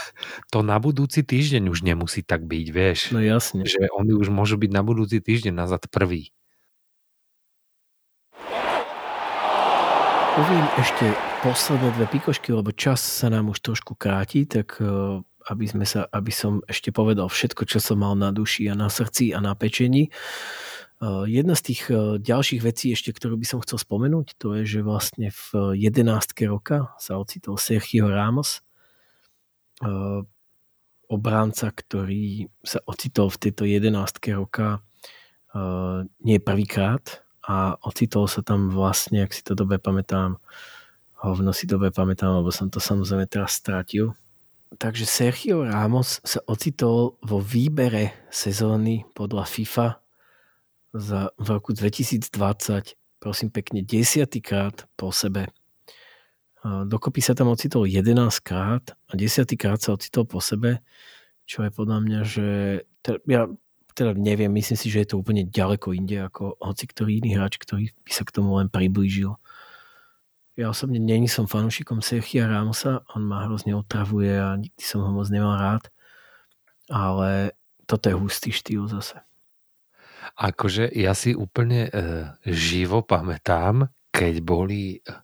[0.55, 3.11] to na budúci týždeň už nemusí tak byť, vieš.
[3.11, 3.67] No jasne.
[3.67, 6.31] Že oni už môžu byť na budúci týždeň nazad prvý.
[10.39, 11.07] Poviem ešte
[11.43, 15.19] posledné dve pikošky, lebo čas sa nám už trošku kráti, tak eh,
[15.49, 18.93] aby, sme sa, aby som ešte povedal všetko, čo som mal na duši a na
[18.93, 20.13] srdci a na pečení.
[20.99, 24.79] Eh, Jedna z tých eh, ďalších vecí ešte, ktorú by som chcel spomenúť, to je,
[24.79, 26.11] že vlastne v 11.
[26.51, 28.67] roka sa ocitol Sergio Ramos,
[29.87, 30.21] eh,
[31.09, 34.37] obránca, ktorý sa ocitol v tejto 11.
[34.37, 34.85] roka
[36.21, 40.37] nie prvýkrát a ocitol sa tam vlastne, ak si to dobre pamätám,
[41.25, 44.13] hovno si dobre pamätám, lebo som to samozrejme teraz strátil.
[44.77, 49.89] Takže Sergio Ramos sa ocitol vo výbere sezóny podľa FIFA
[50.93, 52.29] za, v roku 2020,
[53.17, 55.49] prosím pekne, desiatýkrát po sebe.
[56.69, 58.13] Dokopy sa tam ocitol 11
[58.45, 60.85] krát a desiatýkrát sa ocitol po sebe,
[61.49, 62.49] čo je podľa mňa, že
[63.25, 63.49] ja
[63.97, 67.59] teda neviem, myslím si, že je to úplne ďaleko inde ako hoci ktorý iný hráč,
[67.59, 69.35] ktorý by sa k tomu len priblížil.
[70.59, 75.15] Ja osobne není som fanúšikom Sergia Ramosa, on ma hrozne otravuje a nikdy som ho
[75.15, 75.87] moc nemal rád,
[76.91, 77.55] ale
[77.87, 79.23] toto je hustý štýl zase.
[80.35, 81.91] Akože ja si úplne e,
[82.43, 85.15] živo pamätám, keď boli, e,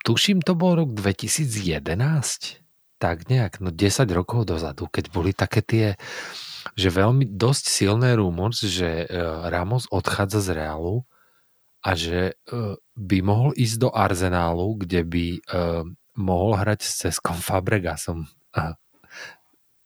[0.00, 2.64] tuším to bol rok 2011,
[2.96, 5.86] tak nejak, no 10 rokov dozadu, keď boli také tie,
[6.72, 9.06] že veľmi dosť silné rumor, že e,
[9.52, 11.04] Ramos odchádza z Realu
[11.82, 12.34] a že e,
[12.94, 15.40] by mohol ísť do Arsenálu, kde by e,
[16.16, 18.30] mohol hrať s Ceskom Fabregasom.
[18.54, 18.78] A,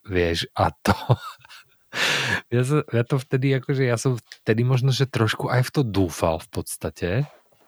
[0.05, 0.93] vieš, a to...
[2.55, 5.83] ja, som, ja to vtedy, akože ja som vtedy možno, že trošku aj v to
[5.83, 7.11] dúfal v podstate,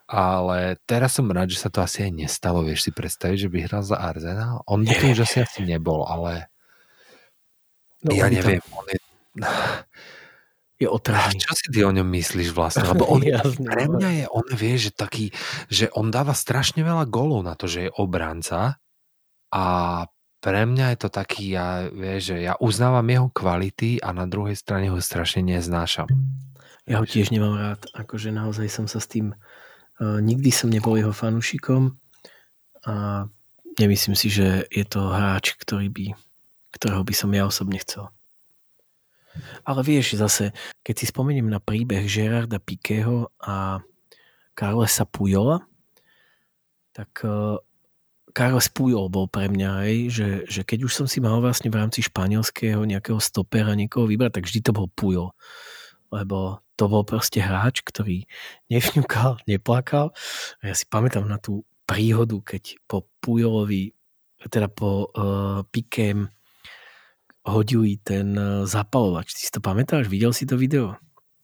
[0.08, 3.58] ale teraz som rád, že sa to asi aj nestalo, vieš si predstaviť, že by
[3.64, 4.64] hral za Arsenal.
[4.68, 6.52] On by to už asi asi nebol, ale
[7.98, 8.98] No, ja neviem, on je...
[10.78, 11.42] Je otravný.
[11.42, 12.86] Čo si ty o ňom myslíš vlastne?
[12.86, 13.98] Lebo on, Jasne, pre no.
[13.98, 15.34] mňa je, on vie, že taký,
[15.66, 18.78] že on dáva strašne veľa golov na to, že je obranca
[19.50, 19.64] a
[20.38, 24.54] pre mňa je to taký, ja, vieš, že ja uznávam jeho kvality a na druhej
[24.54, 26.06] strane ho strašne neznášam.
[26.86, 27.82] Ja ho tiež nemám rád.
[27.92, 29.34] Akože naozaj som sa s tým...
[29.98, 31.98] Uh, nikdy som nebol jeho fanúšikom
[32.86, 33.26] a
[33.82, 36.14] nemyslím si, že je to hráč, ktorý by,
[36.70, 38.06] ktorého by som ja osobne chcel.
[39.62, 43.82] Ale vieš, zase, keď si spomeniem na príbeh Gerarda Piqueho a
[44.58, 45.62] Carlesa Pujola,
[46.90, 47.62] tak uh,
[48.34, 51.78] Carles Pujol bol pre mňa, hej, že, že keď už som si mal vlastne v
[51.78, 55.34] rámci španielského nejakého stopera niekoho vybrať, tak vždy to bol Pujol.
[56.14, 58.30] Lebo to bol proste hráč, ktorý
[58.70, 60.14] nefňukal, neplakal.
[60.62, 63.90] A ja si pamätám na tú príhodu, keď po Pujolovi,
[64.46, 66.30] teda po uh, Pikem
[67.48, 69.32] hodili ten uh, zapalovač.
[69.32, 70.06] Ty si to pamätáš?
[70.06, 70.96] Videl si to video?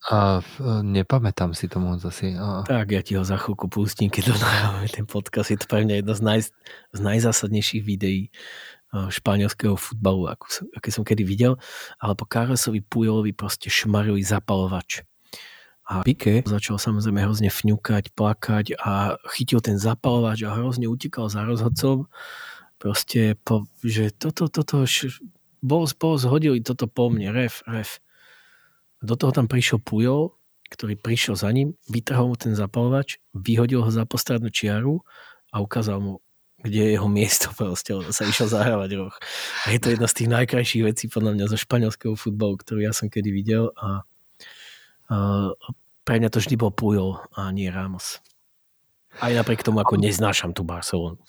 [0.05, 2.37] A e, nepamätám si to moc asi.
[2.37, 5.49] A, Tak, ja ti ho za chvíľku pustím, keď dohráme ten podcast.
[5.49, 6.41] Je to pre mňa jedno z, naj,
[6.93, 8.29] z najzásadnejších videí
[8.93, 11.57] uh, španielského futbalu, akú som, aké som kedy videl.
[11.97, 15.09] Ale po Carlesovi Pujolovi proste šmarili zapalovač.
[15.85, 21.45] A Pique začal samozrejme hrozne fňukať, plakať a chytil ten zapalovač a hrozne utekal za
[21.45, 22.09] rozhodcom.
[22.81, 24.85] Proste, po, že toto, toto,
[25.65, 28.05] bol, bol zhodili toto po mne, ref, ref.
[29.01, 30.37] Do toho tam prišiel Pujol,
[30.69, 35.01] ktorý prišiel za ním, vytrhol mu ten zapalovač, vyhodil ho za postradnú čiaru
[35.49, 36.12] a ukázal mu,
[36.61, 39.15] kde je jeho miesto proste, lebo sa išiel zahrávať roh.
[39.65, 42.93] A je to jedna z tých najkrajších vecí podľa mňa zo španielského futbalu, ktorú ja
[42.93, 44.05] som kedy videl a,
[45.09, 45.17] a
[46.05, 48.21] pre mňa to vždy bol Pujol a nie Ramos.
[49.21, 51.21] Aj napriek tomu, ako neznášam tú Barcelonu.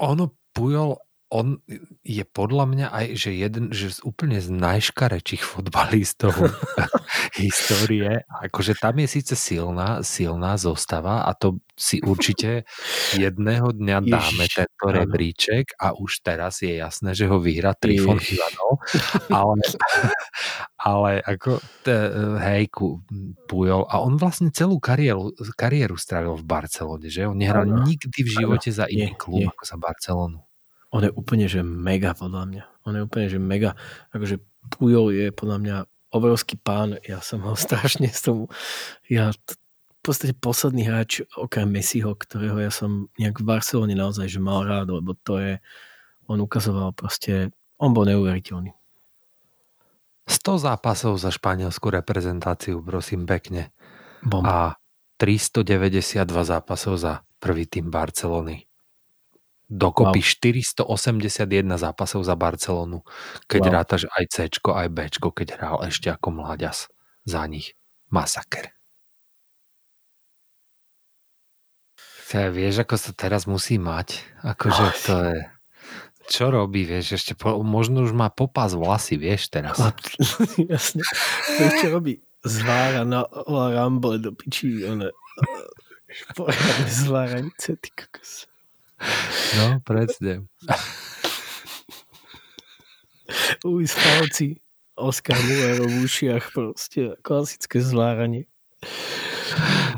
[0.00, 0.98] ono Pujol,
[1.30, 1.62] on
[2.02, 6.34] je podľa mňa aj, že jeden že z úplne z najškarečích fotbalistov
[7.40, 8.26] histórie.
[8.26, 12.66] Akože tam je síce silná, silná zostava a to si určite
[13.14, 14.96] jedného dňa dáme Ježiš, tento áno.
[15.00, 18.18] rebríček a už teraz je jasné, že ho vyhrá Trifon.
[18.18, 18.72] Ivanov,
[19.30, 19.54] ale,
[20.76, 21.96] ale ako te,
[22.42, 23.00] hej, ku-
[23.46, 27.26] Pujol a on vlastne celú kariéru, kariéru strávil v Barcelone, že?
[27.26, 27.82] On nehral Áno.
[27.82, 29.48] nikdy v živote za iný Nie, klub nie.
[29.48, 30.38] ako za Barcelonu.
[30.90, 32.64] On je úplne, že mega podľa mňa.
[32.86, 33.78] On je úplne, že mega.
[34.10, 34.42] Akože
[34.74, 35.76] Pujol je podľa mňa
[36.10, 36.98] obrovský pán.
[37.06, 38.50] Ja som ho strašne s tomu...
[39.06, 39.58] Ja t-
[40.00, 44.64] v podstate posledný hráč okrem Messiho, ktorého ja som nejak v Barcelone naozaj že mal
[44.64, 45.60] rád, lebo to je...
[46.24, 47.52] On ukazoval proste...
[47.76, 48.72] On bol neuveriteľný.
[50.30, 53.74] 100 zápasov za španielskú reprezentáciu, prosím pekne.
[54.22, 54.48] Bomba.
[54.48, 54.58] A
[55.18, 58.69] 392 zápasov za prvý tým Barcelony.
[59.70, 60.90] Dokopy wow.
[60.90, 63.06] 481 zápasov za Barcelonu,
[63.46, 63.74] keď wow.
[63.78, 66.90] rátaš aj C, aj B, keď hral ešte ako mláďas
[67.22, 67.78] za nich.
[68.10, 68.74] Masaker.
[72.30, 74.22] Te, vieš, ako sa teraz musí mať?
[74.42, 75.38] Akože to je...
[76.30, 79.78] Čo robí, vieš, ešte po, možno už má popás vlasy, vieš, teraz.
[80.70, 81.02] Jasne.
[81.58, 82.22] Vieš, čo robí?
[82.46, 85.10] Zvára na Rambo do piči, one...
[86.34, 88.49] Poriadne zváranice, ty kokos.
[89.56, 90.46] No, presne.
[93.64, 94.60] Luis Falci,
[94.96, 98.46] Oscar Muller v ušiach, proste klasické zváranie.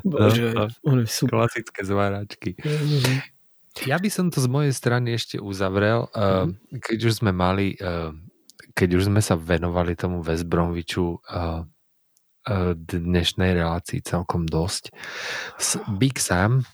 [0.03, 1.45] Bože, no, on je super.
[1.45, 2.51] Klasické zváračky.
[3.89, 6.81] Ja by som to z mojej strany ešte uzavrel, mm-hmm.
[6.83, 8.12] keď už sme mali, eh,
[8.77, 11.65] keď už sme sa venovali tomu West Bromwichu eh,
[12.74, 14.91] dnešnej relácii celkom dosť.
[15.95, 16.66] Big Sam,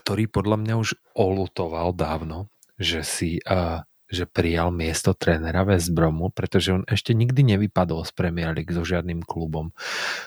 [0.00, 2.48] ktorý podľa mňa už olutoval dávno,
[2.80, 8.10] že si uh, že prijal miesto trénera West Bromu, pretože on ešte nikdy nevypadol z
[8.10, 9.70] Premier League so žiadnym klubom.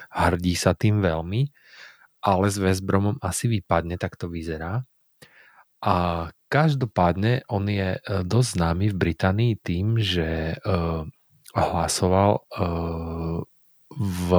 [0.07, 1.51] Hrdí sa tým veľmi,
[2.23, 4.87] ale s West Bromom asi vypadne, tak to vyzerá.
[5.83, 5.95] A
[6.47, 11.03] každopádne on je dosť známy v Británii tým, že uh,
[11.51, 13.43] hlasoval uh,
[13.97, 14.29] v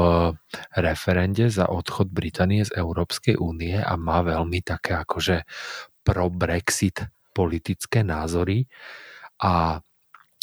[0.74, 5.46] referende za odchod Británie z Európskej únie a má veľmi také akože
[6.04, 8.68] pro Brexit politické názory.
[9.42, 9.82] A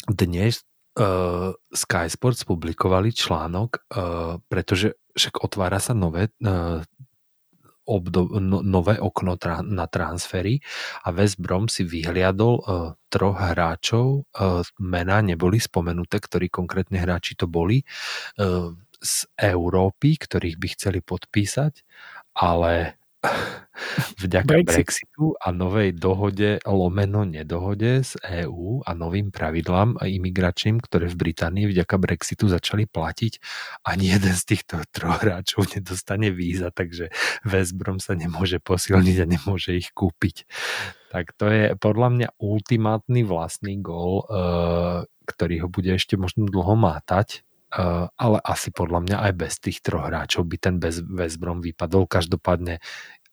[0.04, 0.66] dnes
[0.98, 6.82] uh, Sky Sports publikovali článok, uh, pretože však otvára sa nové uh,
[7.86, 10.62] obdob, no, nové okno tra, na transfery
[11.02, 17.34] a West Brom si vyhliadol uh, troch hráčov, uh, mená neboli spomenuté, ktorí konkrétne hráči
[17.34, 17.82] to boli,
[18.38, 18.70] uh,
[19.02, 21.82] z Európy, ktorých by chceli podpísať,
[22.38, 23.02] ale
[24.22, 24.66] vďaka Brexit.
[24.66, 28.12] Brexitu a novej dohode, lomeno nedohode z
[28.46, 33.32] EÚ a novým pravidlám imigračným, ktoré v Británii vďaka Brexitu začali platiť,
[33.86, 37.14] ani jeden z týchto troch hráčov nedostane víza, takže
[37.46, 40.46] West Brom sa nemôže posilniť a nemôže ich kúpiť.
[41.14, 46.74] Tak to je podľa mňa ultimátny vlastný gól, eh, ktorý ho bude ešte možno dlho
[46.74, 47.46] mátať,
[48.16, 52.04] ale asi podľa mňa aj bez tých troch hráčov by ten bez West vypadol.
[52.04, 52.84] Každopádne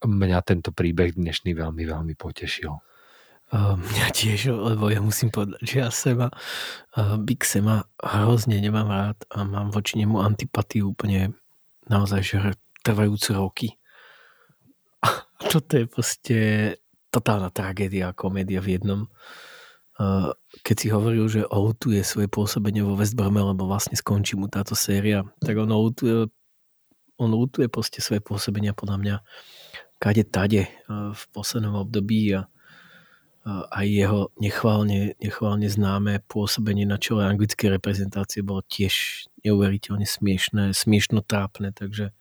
[0.03, 2.71] mňa tento príbeh dnešný veľmi, veľmi potešil.
[3.49, 8.85] Uh, mňa tiež, lebo ja musím povedať, že ja seba, uh, Big Sema hrozne nemám
[8.85, 11.33] rád a mám voči nemu antipatiu úplne
[11.89, 12.37] naozaj, že
[12.85, 13.73] trvajúce roky.
[15.01, 16.37] A toto je proste
[17.09, 19.01] totálna tragédia a komédia v jednom.
[19.99, 20.31] Uh,
[20.63, 24.71] keď si hovoril, že outuje svoje pôsobenie vo West Brome, lebo vlastne skončí mu táto
[24.71, 26.31] séria, tak on outuje,
[27.19, 29.15] on outuje proste svoje pôsobenia podľa mňa
[29.99, 32.47] kade tade eh, v poslednom období a
[33.49, 41.23] aj jeho nechválne, nechválne známe pôsobenie na čele anglickej reprezentácie bolo tiež neuveriteľne smiešné, smiešno
[41.23, 42.11] trápne, takže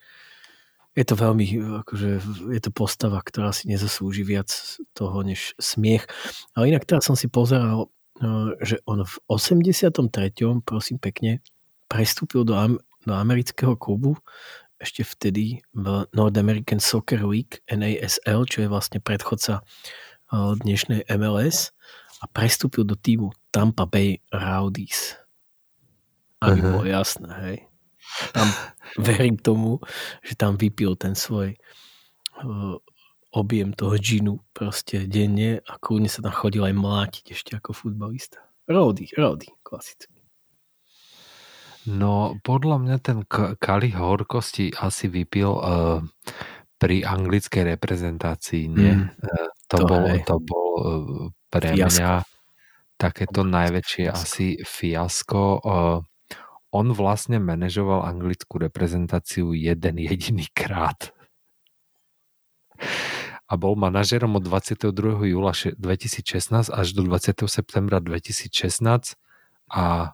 [0.99, 1.47] je to veľmi,
[1.87, 2.09] akože
[2.51, 4.51] je to postava, ktorá si nezaslúži viac
[4.99, 6.11] toho než smiech.
[6.59, 7.87] Ale inak teraz som si pozeral
[8.19, 10.03] No, že on v 83.
[10.67, 11.39] prosím pekne
[11.87, 14.19] prestúpil do, am- do amerického klubu
[14.79, 19.63] ešte vtedy v North American Soccer League NASL, čo je vlastne predchodca
[20.35, 21.75] dnešnej MLS
[22.23, 25.19] a prestúpil do týmu Tampa Bay Rowdies.
[26.43, 26.75] Aby uh-huh.
[26.79, 27.59] bolo jasné, hej.
[28.33, 28.49] Tam
[29.09, 29.79] verím tomu,
[30.25, 31.57] že tam vypil ten svoj
[33.35, 38.41] objem toho džinu proste denne a kľudne sa tam chodil aj mlátiť ešte ako futbalista.
[38.69, 40.19] Rody, Rody, klasicky.
[41.89, 43.25] No, podľa mňa ten
[43.57, 46.05] kalich horkosti asi vypil uh,
[46.77, 48.93] pri anglickej reprezentácii, nie?
[48.93, 51.89] Mm, uh, to, to, bol, to bol uh, pre fiasko.
[51.97, 52.13] mňa
[53.01, 54.21] takéto najväčšie fiasko.
[54.21, 55.43] asi fiasko.
[55.65, 55.99] Uh,
[56.69, 61.17] on vlastne manažoval anglickú reprezentáciu jeden jediný krát
[63.49, 64.93] a bol manažerom od 22.
[65.33, 67.49] júla 2016 až do 20.
[67.49, 69.17] septembra 2016
[69.73, 70.13] a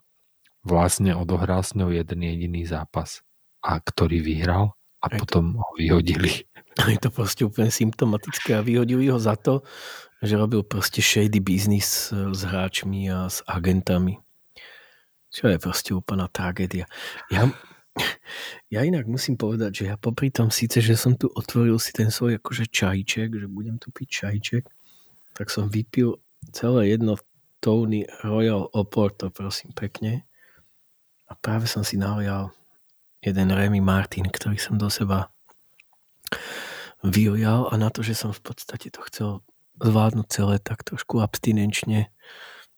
[0.62, 3.26] vlastne odohral s ňou jeden jediný zápas,
[3.60, 6.46] a ktorý vyhral a je potom to, ho vyhodili.
[6.90, 9.62] Je to proste úplne symptomatické a vyhodili ho za to,
[10.18, 14.18] že robil proste shady business s hráčmi a s agentami.
[15.34, 16.86] Čo je proste úplná tragédia.
[17.26, 17.50] Ja,
[18.70, 22.14] ja inak musím povedať, že ja popri tom síce, že som tu otvoril si ten
[22.14, 24.64] svoj akože čajček, že budem tu piť čajček,
[25.34, 26.22] tak som vypil
[26.54, 27.18] celé jedno
[27.58, 30.22] Tony Royal Oporto, prosím pekne.
[31.26, 32.54] A práve som si nalial
[33.18, 35.34] jeden Remy Martin, ktorý som do seba
[37.02, 39.30] vyjojal a na to, že som v podstate to chcel
[39.82, 42.12] zvládnuť celé tak trošku abstinenčne,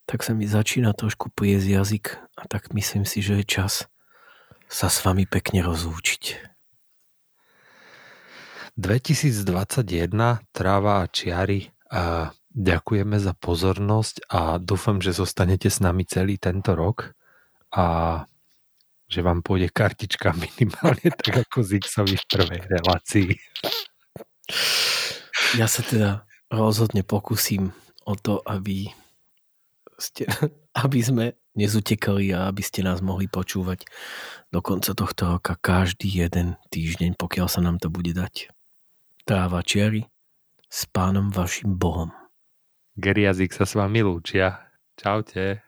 [0.06, 2.06] tak sa mi začína trošku pliesť jazyk
[2.38, 3.90] a tak myslím si, že je čas
[4.66, 6.54] sa s vami pekne rozlúčiť.
[8.76, 10.12] 2021,
[10.52, 11.72] tráva a čiary.
[11.86, 17.14] A ďakujeme za pozornosť a dúfam, že zostanete s nami celý tento rok
[17.72, 18.24] a
[19.06, 23.28] že vám pôjde kartička minimálne tak ako Zixovi v prvej relácii.
[25.54, 27.70] Ja sa teda rozhodne pokúsim
[28.02, 28.90] o to, aby,
[29.98, 30.28] ste,
[30.84, 33.88] aby sme nezutekali a aby ste nás mohli počúvať
[34.52, 38.52] do konca tohto roka každý jeden týždeň, pokiaľ sa nám to bude dať.
[39.26, 40.06] Tráva čiary
[40.70, 42.14] s pánom vašim Bohom.
[42.96, 44.72] Geriazik sa s vami lúčia.
[44.96, 45.65] Čaute.